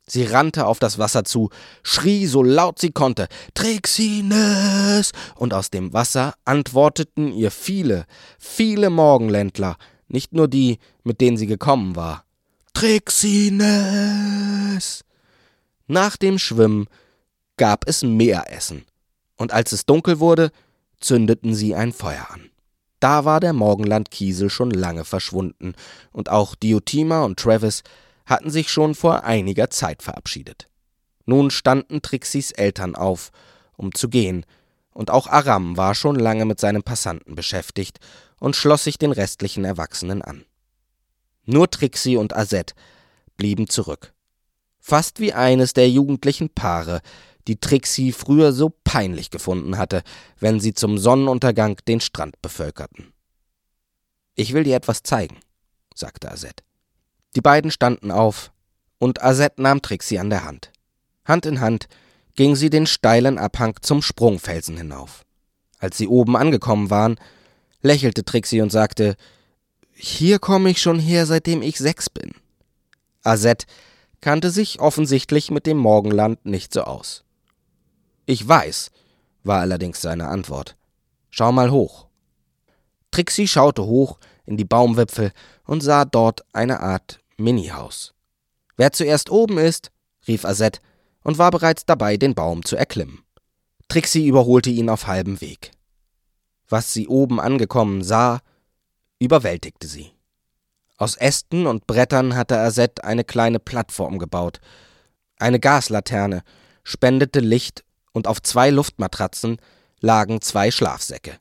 Sie 0.06 0.26
rannte 0.26 0.68
auf 0.68 0.80
das 0.80 1.00
Wasser 1.00 1.24
zu, 1.24 1.50
schrie 1.82 2.28
so 2.28 2.44
laut 2.44 2.78
sie 2.78 2.92
konnte, 2.92 3.28
Trixines! 3.56 5.12
Und 5.36 5.54
aus 5.54 5.70
dem 5.72 5.94
Wasser 5.94 6.36
antworteten 6.46 7.32
ihr 7.34 7.52
viele, 7.52 8.06
viele 8.38 8.90
Morgenländler, 8.90 9.78
nicht 10.08 10.34
nur 10.34 10.50
die, 10.50 10.78
mit 11.04 11.22
denen 11.22 11.38
sie 11.38 11.48
gekommen 11.48 11.96
war. 11.96 12.26
Trixines! 12.74 13.64
Nach 15.88 16.18
dem 16.18 16.38
Schwimmen 16.38 16.88
gab 17.58 17.88
es 17.88 18.04
mehr 18.04 18.52
Essen 18.52 18.86
und 19.38 19.54
als 19.54 19.72
es 19.72 19.86
dunkel 19.86 20.20
wurde, 20.20 20.52
zündeten 21.00 21.54
sie 21.54 21.76
ein 21.76 21.92
Feuer 21.92 22.28
an. 22.30 22.50
Da 23.00 23.26
war 23.26 23.40
der 23.40 23.54
Morgenland-Kiesel 23.54 24.50
schon 24.50 24.72
lange 24.72 25.04
verschwunden, 25.04 25.74
und 26.12 26.30
auch 26.30 26.56
Diotima 26.56 27.24
und 27.24 27.40
Travis 27.40 27.84
hatten 28.26 28.50
sich 28.50 28.70
schon 28.70 28.96
vor 28.96 29.24
einiger 29.26 29.70
Zeit 29.70 30.02
verabschiedet. 30.02 30.70
Nun 31.26 31.52
standen 31.52 32.02
Trixis 32.02 32.52
Eltern 32.52 32.96
auf, 32.96 33.32
um 33.76 33.94
zu 33.94 34.08
gehen, 34.08 34.46
und 34.92 35.12
auch 35.12 35.28
Aram 35.28 35.76
war 35.76 35.96
schon 35.96 36.16
lange 36.16 36.46
mit 36.46 36.60
seinem 36.60 36.84
Passanten 36.84 37.36
beschäftigt 37.36 38.00
und 38.40 38.56
schloss 38.56 38.84
sich 38.84 38.98
den 38.98 39.12
restlichen 39.12 39.66
Erwachsenen 39.66 40.22
an. 40.22 40.46
Nur 41.46 41.70
Trixie 41.70 42.16
und 42.16 42.36
Azette 42.36 42.76
blieben 43.36 43.68
zurück. 43.68 44.14
Fast 44.80 45.20
wie 45.20 45.34
eines 45.34 45.74
der 45.74 45.90
jugendlichen 45.90 46.50
Paare, 46.50 47.02
die 47.48 47.60
Trixie 47.60 48.12
früher 48.12 48.54
so 48.54 48.74
peinlich 48.84 49.30
gefunden 49.30 49.78
hatte, 49.78 50.04
wenn 50.40 50.60
sie 50.60 50.74
zum 50.74 50.98
Sonnenuntergang 50.98 51.78
den 51.88 52.00
Strand 52.00 52.42
bevölkerten. 52.42 53.14
Ich 54.36 54.54
will 54.54 54.64
dir 54.64 54.76
etwas 54.76 55.04
zeigen, 55.04 55.38
sagte 55.94 56.32
Azette. 56.32 56.64
Die 57.36 57.42
beiden 57.42 57.72
standen 57.72 58.12
auf, 58.12 58.52
und 59.00 59.22
Azette 59.22 59.62
nahm 59.62 59.82
Trixie 59.82 60.20
an 60.20 60.30
der 60.30 60.46
Hand. 60.46 60.72
Hand 61.26 61.46
in 61.46 61.60
Hand 61.60 61.88
ging 62.36 62.56
sie 62.56 62.70
den 62.70 62.88
steilen 62.88 63.38
Abhang 63.38 63.76
zum 63.82 64.02
Sprungfelsen 64.02 64.78
hinauf. 64.78 65.26
Als 65.80 65.98
sie 65.98 66.08
oben 66.08 66.38
angekommen 66.38 66.90
waren, 66.90 67.20
lächelte 67.82 68.24
Trixie 68.24 68.62
und 68.62 68.72
sagte, 68.72 69.16
hier 69.92 70.40
komme 70.40 70.70
ich 70.70 70.82
schon 70.82 71.00
her, 71.00 71.26
seitdem 71.26 71.62
ich 71.62 71.78
sechs 71.78 72.10
bin. 72.10 72.32
Azette 73.22 73.66
kannte 74.22 74.50
sich 74.50 74.80
offensichtlich 74.80 75.52
mit 75.52 75.66
dem 75.66 75.78
Morgenland 75.78 76.46
nicht 76.46 76.74
so 76.74 76.84
aus. 76.84 77.24
Ich 78.26 78.48
weiß, 78.48 78.92
war 79.44 79.60
allerdings 79.60 80.02
seine 80.02 80.28
Antwort. 80.28 80.78
Schau 81.30 81.52
mal 81.52 81.72
hoch. 81.72 82.08
Trixie 83.12 83.48
schaute 83.48 83.86
hoch 83.86 84.20
in 84.46 84.58
die 84.58 84.66
Baumwipfel 84.66 85.32
und 85.66 85.82
sah 85.82 86.06
dort 86.06 86.46
eine 86.54 86.80
Art 86.80 87.20
Minihaus. 87.38 88.14
Wer 88.78 88.92
zuerst 88.92 89.30
oben 89.30 89.58
ist, 89.58 89.92
rief 90.28 90.46
Azette 90.46 90.80
und 91.24 91.38
war 91.38 91.52
bereits 91.52 91.86
dabei, 91.86 92.18
den 92.18 92.34
Baum 92.34 92.64
zu 92.64 92.76
erklimmen. 92.76 93.24
Trixie 93.88 94.28
überholte 94.28 94.70
ihn 94.70 94.90
auf 94.90 95.08
halbem 95.08 95.42
Weg. 95.42 95.72
Was 96.70 96.94
sie 96.94 97.08
oben 97.08 97.40
angekommen 97.40 98.04
sah, 98.04 98.40
überwältigte 99.20 99.88
sie. 99.88 100.12
Aus 100.98 101.16
Ästen 101.16 101.68
und 101.68 101.88
Brettern 101.88 102.36
hatte 102.36 102.58
Azette 102.58 103.04
eine 103.04 103.24
kleine 103.24 103.60
Plattform 103.60 104.18
gebaut. 104.20 104.60
Eine 105.38 105.60
Gaslaterne 105.60 106.44
spendete 106.84 107.40
Licht 107.40 107.84
und 108.14 108.28
auf 108.28 108.42
zwei 108.42 108.70
Luftmatratzen 108.70 109.58
lagen 110.00 110.42
zwei 110.42 110.72
Schlafsäcke. 110.72 111.40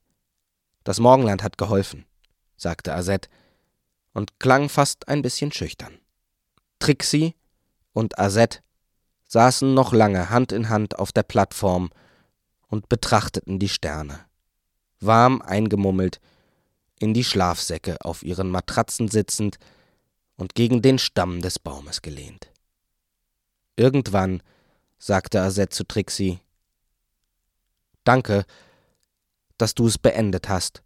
Das 0.85 0.99
Morgenland 0.99 1.43
hat 1.43 1.59
geholfen, 1.59 2.07
sagte 2.57 2.95
Azette 2.95 3.29
und 4.13 4.41
klang 4.41 4.69
fast 4.69 5.09
ein 5.09 5.23
bisschen 5.23 5.53
schüchtern. 5.53 5.99
Trixie 6.81 7.35
und 7.93 8.19
Azette 8.19 8.61
saßen 9.29 9.73
noch 9.73 9.93
lange 9.93 10.31
Hand 10.31 10.53
in 10.53 10.69
Hand 10.69 10.99
auf 10.99 11.13
der 11.13 11.23
Plattform 11.23 11.91
und 12.67 12.89
betrachteten 12.89 13.59
die 13.59 13.69
Sterne, 13.69 14.21
warm 15.01 15.41
eingemummelt, 15.43 16.21
in 16.99 17.15
die 17.15 17.25
Schlafsäcke 17.25 18.05
auf 18.05 18.23
ihren 18.23 18.51
Matratzen 18.51 19.09
sitzend 19.09 19.59
und 20.37 20.55
gegen 20.55 20.83
den 20.83 20.99
Stamm 20.99 21.41
des 21.41 21.59
Baumes 21.59 22.03
gelehnt. 22.03 22.51
Irgendwann 23.77 24.43
sagte 24.99 25.41
Azette 25.41 25.71
zu 25.71 25.85
Trixie, 25.85 26.41
Danke, 28.05 28.45
dass 29.59 29.75
du 29.75 29.87
es 29.87 29.99
beendet 29.99 30.49
hast. 30.49 30.83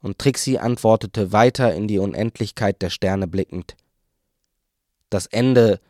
Und 0.00 0.18
Trixie 0.18 0.58
antwortete 0.58 1.32
weiter 1.32 1.74
in 1.74 1.86
die 1.86 1.98
Unendlichkeit 1.98 2.82
der 2.82 2.90
Sterne 2.90 3.28
blickend. 3.28 3.76
Das 5.10 5.26
Ende 5.26 5.80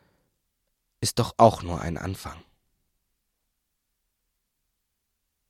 ist 1.00 1.18
doch 1.18 1.34
auch 1.38 1.62
nur 1.62 1.80
ein 1.80 1.96
Anfang. 1.96 2.42